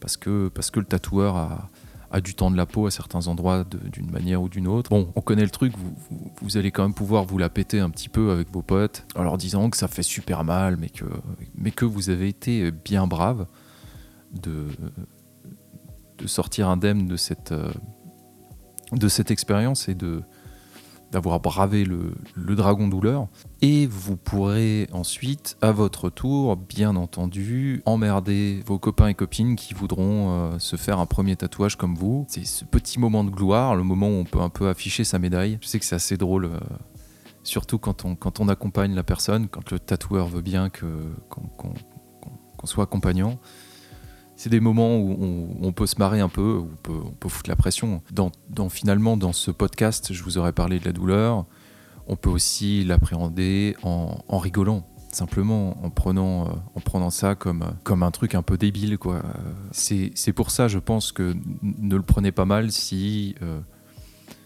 parce 0.00 0.18
que 0.18 0.48
parce 0.48 0.70
que 0.70 0.80
le 0.80 0.86
tatoueur 0.86 1.34
a, 1.34 1.70
a 2.10 2.20
du 2.20 2.34
temps 2.34 2.50
de 2.50 2.58
la 2.58 2.66
peau 2.66 2.84
à 2.84 2.90
certains 2.90 3.26
endroits 3.26 3.64
d'une 3.64 4.10
manière 4.10 4.42
ou 4.42 4.50
d'une 4.50 4.68
autre. 4.68 4.90
Bon, 4.90 5.10
on 5.16 5.22
connaît 5.22 5.44
le 5.44 5.50
truc. 5.50 5.72
Vous, 5.78 5.94
vous, 6.10 6.32
vous, 6.42 6.56
allez 6.58 6.72
quand 6.72 6.82
même 6.82 6.92
pouvoir 6.92 7.24
vous 7.24 7.38
la 7.38 7.48
péter 7.48 7.80
un 7.80 7.88
petit 7.88 8.10
peu 8.10 8.32
avec 8.32 8.52
vos 8.52 8.60
potes 8.60 9.06
en 9.16 9.22
leur 9.22 9.38
disant 9.38 9.70
que 9.70 9.78
ça 9.78 9.88
fait 9.88 10.02
super 10.02 10.44
mal, 10.44 10.76
mais 10.76 10.90
que 10.90 11.06
mais 11.54 11.70
que 11.70 11.86
vous 11.86 12.10
avez 12.10 12.28
été 12.28 12.70
bien 12.70 13.06
brave 13.06 13.46
de, 14.32 14.66
sortir 16.26 16.68
indemne 16.68 17.06
de 17.06 17.16
cette, 17.16 17.52
euh, 17.52 17.72
de 18.92 19.08
cette 19.08 19.30
expérience 19.30 19.88
et 19.88 19.94
de 19.94 20.22
d'avoir 21.10 21.40
bravé 21.40 21.84
le, 21.84 22.14
le, 22.36 22.54
dragon 22.54 22.86
douleur. 22.86 23.26
Et 23.62 23.86
vous 23.86 24.16
pourrez 24.16 24.88
ensuite, 24.92 25.56
à 25.60 25.72
votre 25.72 26.08
tour, 26.08 26.56
bien 26.56 26.94
entendu, 26.94 27.82
emmerder 27.84 28.62
vos 28.64 28.78
copains 28.78 29.08
et 29.08 29.14
copines 29.14 29.56
qui 29.56 29.74
voudront 29.74 30.30
euh, 30.30 30.58
se 30.60 30.76
faire 30.76 31.00
un 31.00 31.06
premier 31.06 31.34
tatouage 31.34 31.76
comme 31.76 31.96
vous. 31.96 32.26
C'est 32.28 32.46
ce 32.46 32.64
petit 32.64 33.00
moment 33.00 33.24
de 33.24 33.30
gloire, 33.30 33.74
le 33.74 33.82
moment 33.82 34.08
où 34.08 34.20
on 34.20 34.24
peut 34.24 34.40
un 34.40 34.50
peu 34.50 34.68
afficher 34.68 35.02
sa 35.02 35.18
médaille. 35.18 35.58
Je 35.60 35.66
sais 35.66 35.78
que 35.80 35.84
c'est 35.84 35.96
assez 35.96 36.16
drôle. 36.16 36.44
Euh, 36.44 36.60
surtout 37.42 37.78
quand 37.78 38.04
on, 38.04 38.14
quand 38.14 38.40
on 38.40 38.48
accompagne 38.48 38.94
la 38.94 39.02
personne, 39.02 39.48
quand 39.48 39.70
le 39.70 39.80
tatoueur 39.80 40.28
veut 40.28 40.42
bien 40.42 40.68
qu'on 40.70 41.74
soit 42.64 42.84
accompagnant 42.84 43.38
c'est 44.40 44.48
des 44.48 44.60
moments 44.60 44.96
où 44.96 45.58
on, 45.60 45.70
peut 45.70 45.86
se 45.86 45.96
marrer 45.98 46.20
un 46.20 46.30
peu, 46.30 46.54
où 46.54 46.70
on 46.88 47.10
peut, 47.12 47.28
foutre 47.28 47.50
la 47.50 47.56
pression. 47.56 48.00
Dans, 48.10 48.32
finalement, 48.70 49.18
dans 49.18 49.34
ce 49.34 49.50
podcast, 49.50 50.14
je 50.14 50.22
vous 50.22 50.38
aurais 50.38 50.54
parlé 50.54 50.78
de 50.78 50.86
la 50.86 50.92
douleur. 50.92 51.44
On 52.06 52.16
peut 52.16 52.30
aussi 52.30 52.82
l'appréhender 52.82 53.76
en, 53.82 54.38
rigolant, 54.38 54.88
simplement 55.12 55.76
en 55.84 55.90
prenant, 55.90 56.46
euh, 56.46 56.52
en 56.74 56.80
prenant 56.80 57.10
ça 57.10 57.34
comme, 57.34 57.66
comme 57.84 58.02
un 58.02 58.10
truc 58.10 58.34
un 58.34 58.40
peu 58.40 58.56
débile. 58.56 58.96
Quoi. 58.96 59.20
C'est, 59.72 60.32
pour 60.32 60.50
ça, 60.50 60.68
je 60.68 60.78
pense 60.78 61.12
que 61.12 61.36
ne 61.60 61.94
le 61.94 62.02
prenez 62.02 62.32
pas 62.32 62.46
mal 62.46 62.72
si 62.72 63.34
euh, 63.42 63.60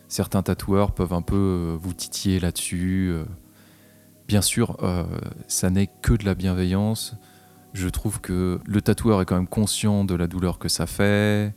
certains 0.09 0.43
tatoueurs 0.43 0.91
peuvent 0.91 1.15
un 1.15 1.23
peu 1.23 1.37
euh, 1.37 1.77
vous 1.81 1.95
titiller 1.95 2.41
là-dessus. 2.41 3.15
Bien 4.27 4.43
sûr, 4.43 4.77
ça 5.47 5.71
n'est 5.71 5.87
que 6.03 6.15
de 6.15 6.25
la 6.25 6.35
bienveillance. 6.35 7.15
Je 7.75 7.89
trouve 7.89 8.21
que 8.21 8.61
le 8.65 8.81
tatoueur 8.81 9.21
est 9.21 9.25
quand 9.25 9.35
même 9.35 9.49
conscient 9.49 10.05
de 10.05 10.15
la 10.15 10.29
douleur 10.29 10.61
que 10.61 10.69
ça 10.69 10.87
fait. 10.87 11.53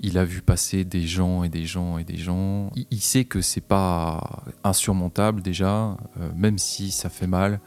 Il 0.00 0.18
a 0.18 0.24
vu 0.24 0.42
passer 0.42 0.84
des 0.84 1.06
gens 1.06 1.44
et 1.44 1.48
des 1.48 1.64
gens 1.64 1.96
et 1.98 2.04
des 2.04 2.16
gens. 2.16 2.72
Il, 2.90 3.00
sait 3.00 3.24
que 3.24 3.40
c'est 3.40 3.60
pas 3.60 4.42
insurmontable 4.64 5.42
déjà, 5.42 5.96
euh, 6.18 6.28
même 6.34 6.58
si 6.58 6.90
ça 6.90 7.08
fait 7.08 7.28
mal. 7.28 7.60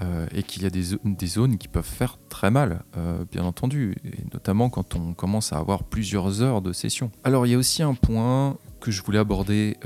Euh, 0.00 0.26
et 0.32 0.42
qu'il 0.42 0.62
y 0.62 0.66
a 0.66 0.70
des, 0.70 1.26
zones 1.26 1.58
qui 1.58 1.68
peuvent 1.68 1.84
faire 1.84 2.16
très 2.30 2.50
mal, 2.50 2.82
euh, 2.96 3.26
bien 3.30 3.44
entendu, 3.44 3.94
et 4.06 4.24
notamment 4.32 4.70
quand 4.70 4.94
on 4.94 5.12
commence 5.12 5.52
à 5.52 5.58
avoir 5.58 5.84
plusieurs 5.84 6.40
heures 6.40 6.62
de 6.62 6.72
session. 6.72 7.10
Alors 7.24 7.46
il 7.46 7.50
y 7.50 7.54
a 7.54 7.58
aussi 7.58 7.82
un 7.82 7.92
point 7.92 8.56
que 8.80 8.90
je 8.90 9.02
voulais 9.02 9.18
aborder 9.18 9.76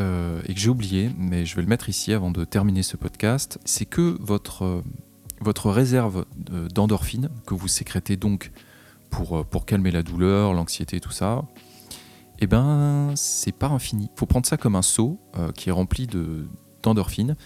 et 0.47 0.55
que 0.55 0.61
j'ai 0.61 0.71
oublié, 0.71 1.11
mais 1.19 1.45
je 1.45 1.57
vais 1.57 1.62
le 1.62 1.69
mettre 1.69 1.88
ici 1.88 2.12
avant 2.12 2.31
de 2.31 2.45
terminer 2.45 2.85
ce 2.85 2.97
podcast, 2.97 3.59
c'est 3.64 3.85
que 3.85 4.16
votre 4.21 4.85
votre 5.40 5.70
réserve 5.70 6.25
d'endorphine 6.75 7.29
que 7.46 7.55
vous 7.55 7.68
sécrétez 7.68 8.16
donc 8.16 8.53
pour, 9.11 9.38
euh, 9.38 9.44
pour 9.44 9.66
calmer 9.66 9.90
la 9.90 10.03
douleur, 10.03 10.53
l'anxiété, 10.53 11.01
tout 11.01 11.11
ça, 11.11 11.44
eh 12.38 12.46
ben 12.46 13.12
c'est 13.14 13.53
pas 13.53 13.68
infini. 13.68 14.11
Il 14.14 14.18
faut 14.18 14.27
prendre 14.27 14.46
ça 14.46 14.57
comme 14.57 14.77
un 14.77 14.83
seau 14.83 15.18
euh, 15.38 15.53
qui 15.53 15.68
est 15.68 15.72
rempli 15.72 16.07
d'endorphine 16.83 17.37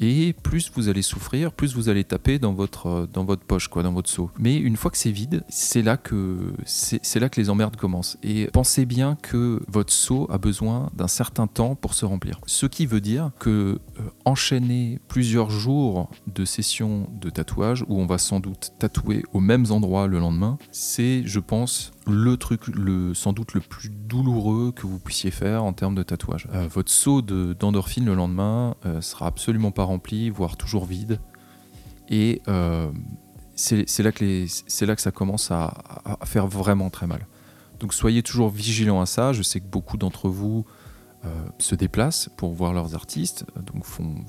et 0.00 0.32
plus 0.32 0.72
vous 0.74 0.88
allez 0.88 1.02
souffrir, 1.02 1.52
plus 1.52 1.74
vous 1.74 1.88
allez 1.88 2.04
taper 2.04 2.38
dans 2.38 2.54
votre, 2.54 2.86
euh, 2.86 3.06
dans 3.12 3.24
votre 3.24 3.44
poche, 3.44 3.68
quoi, 3.68 3.82
dans 3.82 3.92
votre 3.92 4.08
seau. 4.08 4.30
Mais 4.38 4.56
une 4.56 4.76
fois 4.76 4.90
que 4.90 4.96
c'est 4.96 5.10
vide, 5.10 5.44
c'est 5.48 5.82
là 5.82 5.96
que 5.96 6.52
c'est 6.64 7.20
là 7.20 7.28
que 7.28 7.40
les 7.40 7.50
emmerdes 7.50 7.76
commencent. 7.76 8.16
Et 8.22 8.46
pensez 8.46 8.86
bien 8.86 9.16
que 9.20 9.62
votre 9.68 9.92
seau 9.92 10.26
a 10.30 10.38
besoin 10.38 10.90
d'un 10.94 11.08
certain 11.08 11.46
temps 11.46 11.74
pour 11.74 11.94
se 11.94 12.04
remplir. 12.04 12.40
Ce 12.46 12.66
qui 12.66 12.86
veut 12.86 13.00
dire 13.00 13.30
que 13.38 13.50
euh, 13.50 14.02
enchaîner 14.24 15.00
plusieurs 15.08 15.50
jours 15.50 16.10
de 16.26 16.44
sessions 16.44 17.08
de 17.20 17.28
tatouage 17.28 17.84
où 17.88 18.00
on 18.00 18.06
va 18.06 18.18
sans 18.18 18.40
doute 18.40 18.72
tatouer 18.78 19.22
aux 19.32 19.40
mêmes 19.40 19.66
endroits 19.70 20.06
le 20.06 20.18
lendemain, 20.18 20.58
c'est, 20.70 21.22
je 21.26 21.40
pense, 21.40 21.92
le 22.10 22.36
truc 22.36 22.66
le, 22.68 23.14
sans 23.14 23.32
doute 23.32 23.54
le 23.54 23.60
plus 23.60 23.88
douloureux 23.90 24.72
que 24.72 24.86
vous 24.86 24.98
puissiez 24.98 25.30
faire 25.30 25.64
en 25.64 25.72
termes 25.72 25.94
de 25.94 26.02
tatouage. 26.02 26.48
Euh, 26.52 26.68
votre 26.68 26.90
saut 26.90 27.22
d'endorphine 27.22 28.04
le 28.04 28.14
lendemain 28.14 28.74
euh, 28.86 29.00
sera 29.00 29.26
absolument 29.26 29.70
pas 29.70 29.84
rempli, 29.84 30.30
voire 30.30 30.56
toujours 30.56 30.84
vide. 30.84 31.20
Et 32.08 32.42
euh, 32.48 32.90
c'est 33.54 34.02
là, 34.02 34.12
que 34.12 34.84
là 34.84 34.96
que 34.96 35.02
ça 35.02 35.12
commence 35.12 35.50
à, 35.50 35.74
faire 36.24 36.46
vraiment 36.46 36.90
très 36.90 37.06
mal. 37.06 37.26
Donc 37.78 37.94
soyez 37.94 38.22
toujours 38.22 38.50
vigilants 38.50 39.00
à 39.00 39.06
ça. 39.06 39.32
Je 39.32 39.42
sais 39.42 39.60
que 39.60 39.66
beaucoup 39.66 39.96
d'entre 39.96 40.28
vous 40.28 40.64
se 41.58 41.74
déplacent 41.74 42.30
pour 42.38 42.54
voir 42.54 42.72
leurs 42.72 42.94
artistes, 42.94 43.44
donc 43.66 43.84
font, 43.84 44.24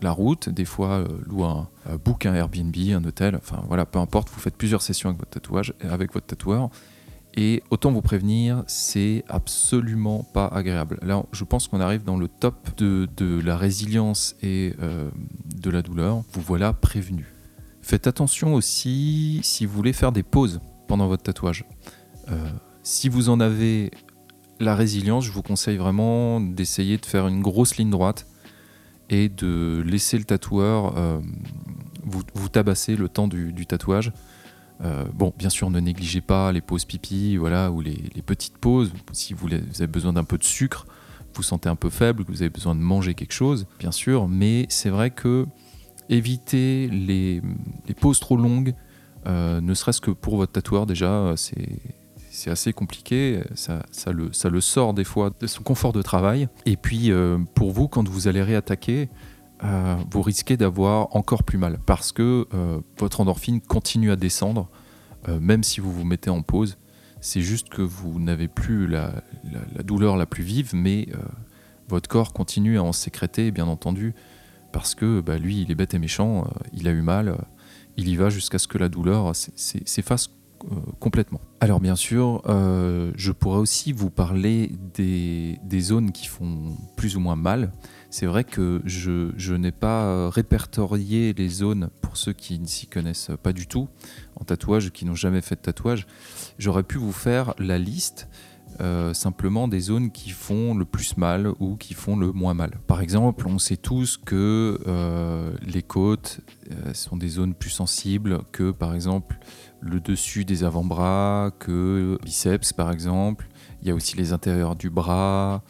la 0.00 0.12
route, 0.12 0.48
des 0.48 0.64
fois 0.64 1.04
louent 1.26 1.44
un, 1.44 1.68
book 2.04 2.24
un 2.24 2.34
Airbnb, 2.34 2.76
un 2.94 3.04
hôtel, 3.04 3.34
enfin 3.34 3.64
voilà, 3.66 3.84
peu 3.84 3.98
importe, 3.98 4.30
vous 4.30 4.38
faites 4.38 4.54
plusieurs 4.54 4.80
sessions 4.80 5.08
avec 5.08 5.18
votre 5.18 5.32
tatouage, 5.32 5.74
avec 5.80 6.14
votre 6.14 6.26
tatoueur, 6.26 6.70
et 7.36 7.62
autant 7.68 7.92
vous 7.92 8.00
prévenir, 8.00 8.64
c'est 8.66 9.22
absolument 9.28 10.24
pas 10.32 10.46
agréable. 10.46 10.98
Là, 11.02 11.22
je 11.32 11.44
pense 11.44 11.68
qu'on 11.68 11.80
arrive 11.80 12.02
dans 12.02 12.16
le 12.16 12.28
top 12.28 12.74
de, 12.78 13.40
la 13.44 13.58
résilience 13.58 14.36
et 14.42 14.74
euh, 14.80 15.10
de 15.54 15.70
la 15.70 15.82
douleur. 15.82 16.22
Vous 16.32 16.40
voilà 16.40 16.72
prévenu. 16.72 17.26
Faites 17.82 18.06
attention 18.06 18.54
aussi 18.54 19.40
si 19.42 19.66
vous 19.66 19.74
voulez 19.74 19.92
faire 19.92 20.12
des 20.12 20.22
pauses 20.22 20.60
pendant 20.88 21.08
votre 21.08 21.24
tatouage. 21.24 21.66
Euh, 22.30 22.48
si 22.82 23.10
vous 23.10 23.28
en 23.28 23.38
avez 23.38 23.90
la 24.58 24.74
résilience, 24.74 25.26
je 25.26 25.30
vous 25.30 25.42
conseille 25.42 25.76
vraiment 25.76 26.40
d'essayer 26.40 26.96
de 26.96 27.04
faire 27.04 27.28
une 27.28 27.42
grosse 27.42 27.76
ligne 27.76 27.90
droite 27.90 28.26
et 29.10 29.28
de 29.28 29.84
laisser 29.86 30.16
le 30.16 30.24
tatoueur 30.24 30.96
euh, 30.96 31.20
vous, 32.02 32.48
tabasser 32.48 32.96
le 32.96 33.10
temps 33.10 33.28
du 33.28 33.66
tatouage 33.66 34.10
euh, 34.84 35.04
bon, 35.12 35.32
bien 35.36 35.48
sûr, 35.48 35.70
ne 35.70 35.80
négligez 35.80 36.20
pas 36.20 36.52
les 36.52 36.60
pauses 36.60 36.84
pipi, 36.84 37.36
voilà, 37.36 37.70
ou 37.70 37.80
les, 37.80 37.96
petites 38.24 38.58
pauses. 38.58 38.92
Si 39.12 39.34
vous, 39.34 39.48
avez 39.52 39.86
besoin 39.86 40.12
d'un 40.12 40.24
peu 40.24 40.38
de 40.38 40.44
sucre, 40.44 40.86
vous 41.34 41.42
sentez 41.42 41.68
un 41.68 41.76
peu 41.76 41.90
faible, 41.90 42.24
vous 42.28 42.42
avez 42.42 42.50
besoin 42.50 42.74
de 42.74 42.80
manger 42.80 43.14
quelque 43.14 43.32
chose, 43.32 43.66
bien 43.78 43.92
sûr. 43.92 44.28
Mais 44.28 44.66
c'est 44.68 44.90
vrai 44.90 45.10
que 45.10 45.46
éviter 46.08 46.88
les, 46.88 47.42
pauses 48.00 48.20
trop 48.20 48.36
longues, 48.36 48.74
euh, 49.26 49.60
ne 49.60 49.74
serait-ce 49.74 50.00
que 50.00 50.10
pour 50.10 50.36
votre 50.36 50.52
tatoueur 50.52 50.86
déjà, 50.86 51.34
c'est 51.36 52.50
assez 52.50 52.72
compliqué. 52.72 53.40
Ça, 53.54 53.82
le, 54.12 54.32
ça, 54.32 54.48
le, 54.50 54.60
sort 54.60 54.94
des 54.94 55.04
fois 55.04 55.30
de 55.40 55.46
son 55.46 55.62
confort 55.62 55.92
de 55.92 56.02
travail. 56.02 56.48
Et 56.64 56.76
puis, 56.76 57.10
euh, 57.10 57.38
pour 57.54 57.72
vous, 57.72 57.88
quand 57.88 58.06
vous 58.08 58.28
allez 58.28 58.42
réattaquer, 58.42 59.08
euh, 59.64 59.96
vous 60.10 60.22
risquez 60.22 60.56
d'avoir 60.56 61.14
encore 61.16 61.42
plus 61.42 61.56
mal 61.56 61.78
parce 61.86 62.12
que 62.12 62.46
euh, 62.52 62.80
votre 62.98 63.20
endorphine 63.20 63.60
continue 63.60 64.10
à 64.10 64.16
descendre, 64.16 64.68
euh, 65.28 65.40
même 65.40 65.62
si 65.62 65.80
vous 65.80 65.92
vous 65.92 66.04
mettez 66.04 66.30
en 66.30 66.42
pause. 66.42 66.76
C'est 67.20 67.40
juste 67.40 67.70
que 67.70 67.80
vous 67.82 68.20
n'avez 68.20 68.48
plus 68.48 68.86
la, 68.86 69.22
douleur 69.82 70.16
la 70.16 70.26
plus 70.26 70.44
vive, 70.44 70.74
mais 70.74 71.08
votre 71.88 72.08
corps 72.08 72.32
continue 72.32 72.78
à 72.78 72.82
en 72.82 72.92
sécréter, 72.92 73.50
bien 73.50 73.66
entendu, 73.66 74.14
parce 74.70 74.94
que 74.94 75.20
bah, 75.22 75.38
lui, 75.38 75.62
il 75.62 75.72
est 75.72 75.74
bête 75.74 75.94
et 75.94 75.98
méchant, 75.98 76.46
il 76.72 76.86
a 76.86 76.92
eu 76.92 77.00
mal, 77.00 77.36
il 77.96 78.08
y 78.08 78.16
va 78.16 78.28
jusqu'à 78.28 78.58
ce 78.58 78.68
que 78.68 78.78
la 78.78 78.88
douleur 78.88 79.34
s'efface 79.34 80.30
complètement. 81.00 81.40
Alors 81.60 81.80
bien 81.80 81.96
sûr, 81.96 82.42
je 82.46 83.32
pourrais 83.32 83.58
aussi 83.58 83.92
vous 83.92 84.10
parler 84.10 84.70
des, 84.94 85.58
des, 85.64 85.80
zones 85.80 86.12
qui 86.12 86.26
font 86.26 86.76
plus 86.96 87.16
ou 87.16 87.20
moins 87.20 87.36
mal. 87.36 87.72
C'est 88.10 88.26
vrai 88.26 88.44
que 88.44 88.80
je, 88.84 89.52
n'ai 89.54 89.72
pas 89.72 90.30
répertorié 90.30 91.32
les 91.32 91.48
zones 91.48 91.90
pour 92.00 92.16
ceux 92.16 92.32
qui 92.32 92.58
ne 92.58 92.66
s'y 92.66 92.86
connaissent 92.86 93.30
pas 93.42 93.52
du 93.52 93.66
tout 93.66 93.88
en 94.36 94.44
tatouage, 94.44 94.90
qui 94.90 95.04
n'ont 95.04 95.14
jamais 95.14 95.40
fait 95.40 95.56
de 95.56 95.60
tatouage. 95.60 96.06
J'aurais 96.58 96.82
pu 96.82 96.98
vous 96.98 97.12
faire 97.12 97.54
la 97.58 97.78
liste 97.78 98.28
euh, 98.80 99.14
simplement 99.14 99.68
des 99.68 99.80
zones 99.80 100.10
qui 100.10 100.30
font 100.30 100.74
le 100.74 100.84
plus 100.84 101.16
mal 101.16 101.50
ou 101.60 101.76
qui 101.76 101.94
font 101.94 102.14
le 102.14 102.32
moins 102.32 102.52
mal. 102.52 102.72
Par 102.86 103.00
exemple, 103.00 103.46
on 103.48 103.58
sait 103.58 103.78
tous 103.78 104.18
que 104.18 104.78
euh, 104.86 105.54
les 105.62 105.82
côtes 105.82 106.40
euh, 106.70 106.92
sont 106.92 107.16
des 107.16 107.28
zones 107.28 107.54
plus 107.54 107.70
sensibles 107.70 108.40
que 108.52 108.72
par 108.72 108.94
exemple 108.94 109.38
le 109.80 109.98
dessus 110.00 110.44
des 110.44 110.62
avant-bras, 110.62 111.52
que 111.58 112.18
biceps 112.22 112.74
par 112.74 112.90
exemple. 112.90 113.48
Il 113.80 113.88
y 113.88 113.90
a 113.90 113.94
aussi 113.94 114.16
les 114.16 114.32
intérieurs 114.32 114.76
du 114.76 114.90
bras, 114.90 115.62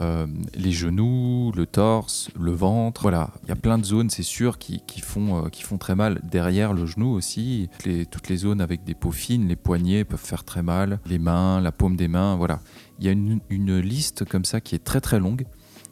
euh, 0.00 0.26
les 0.54 0.72
genoux, 0.72 1.52
le 1.54 1.66
torse, 1.66 2.30
le 2.38 2.52
ventre. 2.52 3.02
Voilà, 3.02 3.30
il 3.42 3.48
y 3.48 3.52
a 3.52 3.56
plein 3.56 3.78
de 3.78 3.84
zones, 3.84 4.10
c'est 4.10 4.22
sûr, 4.22 4.58
qui, 4.58 4.80
font, 5.02 5.44
euh, 5.44 5.48
font 5.62 5.78
très 5.78 5.94
mal. 5.94 6.20
Derrière 6.24 6.72
le 6.72 6.86
genou 6.86 7.12
aussi, 7.12 7.68
toutes 8.10 8.28
les 8.28 8.36
zones 8.36 8.60
avec 8.60 8.84
des 8.84 8.94
peaux 8.94 9.10
fines, 9.10 9.48
les 9.48 9.56
poignets 9.56 10.04
peuvent 10.04 10.18
faire 10.18 10.44
très 10.44 10.62
mal, 10.62 11.00
les 11.06 11.18
mains, 11.18 11.60
la 11.60 11.72
paume 11.72 11.96
des 11.96 12.08
mains, 12.08 12.36
voilà. 12.36 12.60
Il 12.98 13.06
y 13.06 13.08
a 13.08 13.12
une, 13.12 13.40
liste 13.80 14.24
comme 14.24 14.44
ça 14.44 14.60
qui 14.60 14.74
est 14.74 14.84
très 14.84 15.00
très 15.00 15.18
longue 15.18 15.44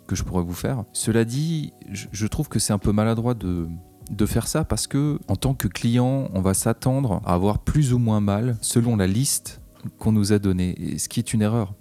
que 0.06 0.14
je 0.14 0.22
pourrais 0.22 0.42
vous 0.42 0.54
faire. 0.54 0.84
Cela 0.92 1.24
dit, 1.24 1.72
je, 1.90 2.26
trouve 2.26 2.48
que 2.48 2.58
c'est 2.58 2.72
un 2.72 2.78
peu 2.78 2.92
maladroit 2.92 3.34
de, 3.34 3.68
de 4.10 4.26
faire 4.26 4.46
ça 4.46 4.64
parce 4.64 4.86
que 4.86 5.18
en 5.28 5.36
tant 5.36 5.54
que 5.54 5.68
client, 5.68 6.28
on 6.34 6.40
va 6.40 6.54
s'attendre 6.54 7.20
à 7.24 7.34
avoir 7.34 7.58
plus 7.58 7.92
ou 7.92 7.98
moins 7.98 8.20
mal 8.20 8.56
selon 8.60 8.96
la 8.96 9.06
liste 9.06 9.60
qu'on 9.98 10.12
nous 10.12 10.32
a 10.32 10.38
donnée, 10.38 10.96
ce 10.98 11.08
qui 11.08 11.20
est 11.20 11.32
une 11.32 11.42
erreur. 11.42 11.74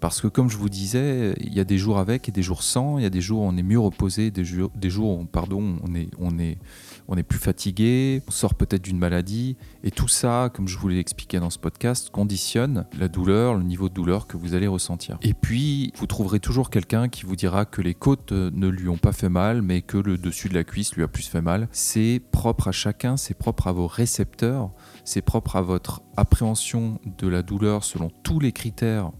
Parce 0.00 0.22
que 0.22 0.28
comme 0.28 0.48
je 0.48 0.56
vous 0.56 0.70
disais, 0.70 1.34
il 1.40 1.52
y 1.52 1.60
a 1.60 1.64
des 1.64 1.76
jours 1.76 1.98
avec 1.98 2.28
et 2.28 2.32
des 2.32 2.42
jours 2.42 2.62
sans, 2.62 2.98
il 2.98 3.02
y 3.02 3.06
a 3.06 3.10
des 3.10 3.20
jours 3.20 3.42
où 3.42 3.44
on 3.44 3.56
est 3.56 3.62
mieux 3.62 3.78
reposé, 3.78 4.30
des 4.30 4.44
jours, 4.44 4.70
où 5.20 5.24
pardon, 5.26 5.76
on, 5.86 5.94
est, 5.94 6.08
on, 6.18 6.38
est, 6.38 6.56
on 7.06 7.16
est 7.16 7.22
plus 7.22 7.38
fatigué, 7.38 8.22
on 8.26 8.30
sort 8.30 8.54
peut-être 8.54 8.82
d'une 8.82 8.98
maladie. 8.98 9.56
Et 9.84 9.90
tout 9.90 10.08
ça, 10.08 10.50
comme 10.54 10.68
je 10.68 10.78
vous 10.78 10.88
l'ai 10.88 10.98
expliqué 10.98 11.38
dans 11.38 11.50
ce 11.50 11.58
podcast, 11.58 12.08
conditionne 12.10 12.86
la 12.98 13.08
douleur, 13.08 13.54
le 13.54 13.62
niveau 13.62 13.90
de 13.90 13.94
douleur 13.94 14.26
que 14.26 14.38
vous 14.38 14.54
allez 14.54 14.66
ressentir. 14.66 15.18
Et 15.20 15.34
puis, 15.34 15.92
vous 15.96 16.06
trouverez 16.06 16.40
toujours 16.40 16.70
quelqu'un 16.70 17.08
qui 17.08 17.26
vous 17.26 17.36
dira 17.36 17.66
que 17.66 17.82
les 17.82 17.94
côtes 17.94 18.32
ne 18.32 18.68
lui 18.68 18.88
ont 18.88 18.96
pas 18.96 19.12
fait 19.12 19.28
mal, 19.28 19.60
mais 19.60 19.82
que 19.82 19.98
le 19.98 20.16
dessus 20.16 20.48
de 20.48 20.54
la 20.54 20.64
cuisse 20.64 20.94
lui 20.94 21.02
a 21.02 21.08
plus 21.08 21.28
fait 21.28 21.42
mal. 21.42 21.68
C'est 21.72 22.22
propre 22.30 22.68
à 22.68 22.72
chacun, 22.72 23.18
c'est 23.18 23.34
propre 23.34 23.66
à 23.66 23.72
vos 23.72 23.86
récepteurs, 23.86 24.70
c'est 25.04 25.22
propre 25.22 25.56
à 25.56 25.62
votre 25.62 26.02
appréhension 26.16 26.98
de 27.18 27.28
la 27.28 27.42
douleur 27.42 27.84
selon 27.84 28.10
tous 28.22 28.40
les 28.40 28.52
critères 28.52 29.12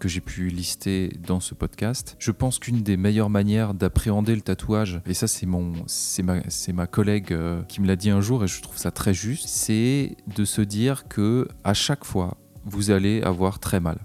que 0.00 0.08
j'ai 0.08 0.20
pu 0.20 0.48
lister 0.48 1.12
dans 1.24 1.38
ce 1.38 1.54
podcast. 1.54 2.16
Je 2.18 2.32
pense 2.32 2.58
qu'une 2.58 2.82
des 2.82 2.96
meilleures 2.96 3.30
manières 3.30 3.74
d'appréhender 3.74 4.34
le 4.34 4.40
tatouage, 4.40 5.00
et 5.06 5.14
ça 5.14 5.28
c'est 5.28 5.46
mon, 5.46 5.74
c'est 5.86 6.22
ma, 6.22 6.40
c'est 6.48 6.72
ma 6.72 6.88
collègue 6.88 7.32
euh, 7.32 7.62
qui 7.64 7.80
me 7.80 7.86
l'a 7.86 7.94
dit 7.94 8.10
un 8.10 8.20
jour 8.20 8.42
et 8.42 8.48
je 8.48 8.60
trouve 8.62 8.78
ça 8.78 8.90
très 8.90 9.14
juste, 9.14 9.46
c'est 9.46 10.16
de 10.34 10.44
se 10.44 10.62
dire 10.62 11.06
que 11.06 11.46
à 11.62 11.74
chaque 11.74 12.04
fois 12.04 12.38
vous 12.64 12.90
allez 12.90 13.22
avoir 13.22 13.60
très 13.60 13.78
mal. 13.78 13.98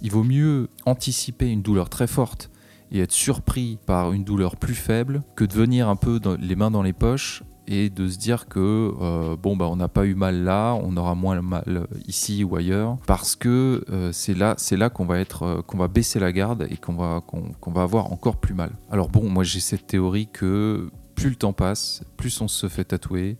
Il 0.00 0.10
vaut 0.10 0.24
mieux 0.24 0.68
anticiper 0.86 1.50
une 1.50 1.62
douleur 1.62 1.90
très 1.90 2.06
forte 2.06 2.50
et 2.90 3.00
être 3.00 3.12
surpris 3.12 3.78
par 3.84 4.12
une 4.12 4.24
douleur 4.24 4.56
plus 4.56 4.74
faible 4.74 5.22
que 5.34 5.44
de 5.44 5.52
venir 5.52 5.88
un 5.88 5.96
peu 5.96 6.20
les 6.40 6.56
mains 6.56 6.70
dans 6.70 6.82
les 6.82 6.92
poches 6.92 7.42
et 7.72 7.88
de 7.88 8.06
se 8.06 8.18
dire 8.18 8.48
que 8.48 8.92
euh, 9.00 9.34
bon 9.34 9.56
bah 9.56 9.66
on 9.66 9.76
n'a 9.76 9.88
pas 9.88 10.04
eu 10.04 10.14
mal 10.14 10.44
là, 10.44 10.74
on 10.74 10.94
aura 10.98 11.14
moins 11.14 11.40
mal 11.40 11.86
ici 12.06 12.44
ou 12.44 12.54
ailleurs 12.54 12.98
parce 13.06 13.34
que 13.34 13.82
euh, 13.90 14.12
c'est 14.12 14.34
là 14.34 14.54
c'est 14.58 14.76
là 14.76 14.90
qu'on 14.90 15.06
va 15.06 15.18
être 15.18 15.42
euh, 15.42 15.62
qu'on 15.62 15.78
va 15.78 15.88
baisser 15.88 16.20
la 16.20 16.32
garde 16.32 16.66
et 16.70 16.76
qu'on 16.76 16.92
va 16.92 17.22
qu'on 17.22 17.72
va 17.72 17.82
avoir 17.82 18.12
encore 18.12 18.36
plus 18.36 18.52
mal. 18.52 18.72
Alors 18.90 19.08
bon, 19.08 19.28
moi 19.28 19.42
j'ai 19.42 19.60
cette 19.60 19.86
théorie 19.86 20.28
que 20.30 20.90
plus 21.14 21.30
le 21.30 21.36
temps 21.36 21.54
passe, 21.54 22.02
plus 22.18 22.42
on 22.42 22.48
se 22.48 22.68
fait 22.68 22.84
tatouer, 22.84 23.38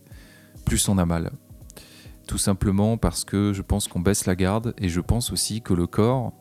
plus 0.65 0.89
on 0.89 0.97
a 0.97 1.05
mal. 1.05 1.31
Tout 2.27 2.39
simplement 2.39 2.97
parce 2.97 3.25
que 3.25 3.53
je 3.53 3.61
pense 3.61 3.87
qu'on 3.87 3.99
baisse 3.99 4.25
la 4.25 4.35
garde 4.35 4.73
et 4.79 4.89
je 4.89 4.99
pense 4.99 5.31
aussi 5.31 5.61
que 5.61 5.75
le 5.75 5.85
corps 5.85 6.33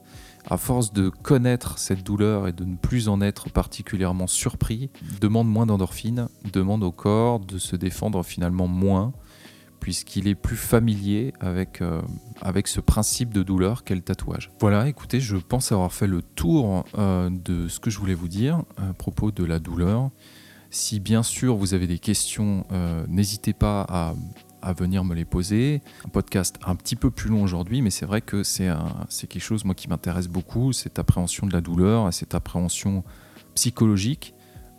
à 0.48 0.56
force 0.56 0.92
de 0.92 1.08
connaître 1.08 1.78
cette 1.78 2.02
douleur 2.02 2.48
et 2.48 2.52
de 2.52 2.64
ne 2.64 2.76
plus 2.76 3.08
en 3.08 3.20
être 3.20 3.50
particulièrement 3.50 4.26
surpris, 4.26 4.90
demande 5.20 5.48
moins 5.48 5.66
d'endorphine, 5.66 6.28
demande 6.52 6.82
au 6.82 6.92
corps 6.92 7.40
de 7.40 7.58
se 7.58 7.76
défendre 7.76 8.22
finalement 8.24 8.66
moins, 8.66 9.12
puisqu'il 9.80 10.28
est 10.28 10.34
plus 10.34 10.56
familier 10.56 11.32
avec, 11.40 11.80
euh, 11.80 12.00
ce 12.64 12.80
principe 12.80 13.32
de 13.32 13.42
douleur 13.42 13.82
qu'est 13.84 13.94
le 13.94 14.00
tatouage. 14.00 14.50
Voilà, 14.60 14.88
écoutez, 14.88 15.20
je 15.20 15.36
pense 15.36 15.72
avoir 15.72 15.92
fait 15.92 16.06
le 16.06 16.22
tour 16.22 16.84
euh, 16.98 17.30
de 17.30 17.68
ce 17.68 17.80
que 17.80 17.90
je 17.90 17.98
voulais 17.98 18.14
vous 18.14 18.28
dire 18.28 18.62
à 18.76 18.92
propos 18.92 19.30
de 19.32 19.44
la 19.44 19.58
douleur. 19.58 20.10
Si 20.70 21.00
bien 21.00 21.22
sûr 21.22 21.56
vous 21.56 21.74
avez 21.74 21.86
des 21.86 21.98
questions, 21.98 22.64
euh, 22.72 23.04
n'hésitez 23.08 23.52
pas 23.52 23.84
à 23.88 24.14
à 24.62 24.72
venir 24.72 25.04
me 25.04 25.14
les 25.14 25.24
poser. 25.24 25.82
Un 26.04 26.08
podcast 26.08 26.58
un 26.64 26.74
petit 26.76 26.96
peu 26.96 27.10
plus 27.10 27.30
long 27.30 27.42
aujourd'hui, 27.42 27.82
mais 27.82 27.90
c'est 27.90 28.06
vrai 28.06 28.20
que 28.20 28.42
c'est 28.42 28.68
quelque 29.28 29.40
chose 29.40 29.64
moi 29.64 29.74
qui 29.74 29.88
m'intéresse 29.88 30.28
beaucoup, 30.28 30.72
cette 30.72 30.98
appréhension 30.98 31.46
de 31.46 31.52
la 31.52 31.60
douleur, 31.60 32.12
cette 32.12 32.34
appréhension 32.34 33.04
psychologique 33.54 34.34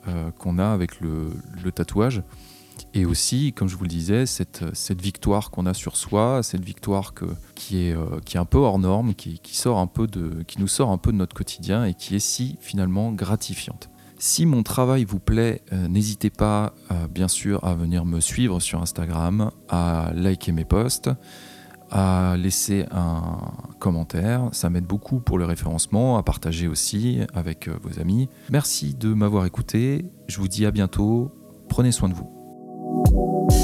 euh, 0.08 0.32
qu'on 0.32 0.60
a 0.60 0.67
avec 0.67 1.00
le, 1.00 1.32
tatouage. 1.74 2.24
Et 2.93 3.06
aussi, 3.06 3.54
comme 3.54 3.67
je 3.67 3.76
vous 3.76 3.84
le 3.84 3.89
disais, 3.89 4.26
cette, 4.26 4.65
cette 4.74 5.02
victoire 5.02 5.52
qu'on 5.52 5.65
a 5.65 5.74
sur 5.74 5.96
soi, 5.96 6.41
cette 6.43 6.65
victoire 6.65 7.13
que, 7.13 7.26
qui, 7.56 7.86
est, 7.86 7.96
euh, 7.96 8.19
qui 8.26 8.38
est 8.38 8.39
un 8.39 8.46
peu 8.46 8.58
hors 8.58 8.80
norme, 8.80 9.13
qui, 9.13 9.39
qui, 9.39 9.56
sort 9.56 9.78
un 9.78 9.88
peu 9.88 10.08
de, 10.08 10.43
qui 10.43 10.60
nous 10.60 10.67
sort 10.67 10.89
un 10.89 10.98
peu 10.98 11.12
de 11.12 11.17
notre 11.17 11.36
quotidien 11.36 11.86
et 11.86 11.93
qui 11.93 12.15
est 12.15 12.19
si 12.19 12.58
finalement 12.60 13.12
gratifiante. 13.12 13.89
Si 14.25 14.45
mon 14.45 14.63
travail 14.63 15.03
vous 15.03 15.19
plaît, 15.19 15.63
euh, 15.73 15.89
n'hésitez 15.89 16.29
pas 16.29 16.73
euh, 16.91 17.09
bien 17.09 17.27
sûr 17.27 17.62
à 17.65 17.75
venir 17.75 18.05
me 18.05 18.21
suivre 18.21 18.62
sur 18.62 18.81
Instagram, 18.81 19.51
à 19.67 20.12
liker 20.15 20.53
mes 20.53 20.63
posts, 20.63 21.09
à 21.91 22.38
laisser 22.38 22.86
un 22.91 23.51
commentaire. 23.79 24.47
Ça 24.53 24.69
m'aide 24.69 24.86
beaucoup 24.86 25.19
pour 25.19 25.38
le 25.38 25.43
référencement, 25.43 26.17
à 26.17 26.23
partager 26.23 26.69
aussi 26.69 27.19
avec 27.33 27.67
euh, 27.67 27.77
vos 27.83 27.99
amis. 27.99 28.29
Merci 28.49 28.95
de 28.95 29.13
m'avoir 29.13 29.45
écouté. 29.45 30.05
Je 30.29 30.38
vous 30.38 30.47
dis 30.47 30.65
à 30.65 30.71
bientôt. 30.71 31.33
Prenez 31.67 31.91
soin 31.91 32.07
de 32.07 32.13
vous. 32.13 33.62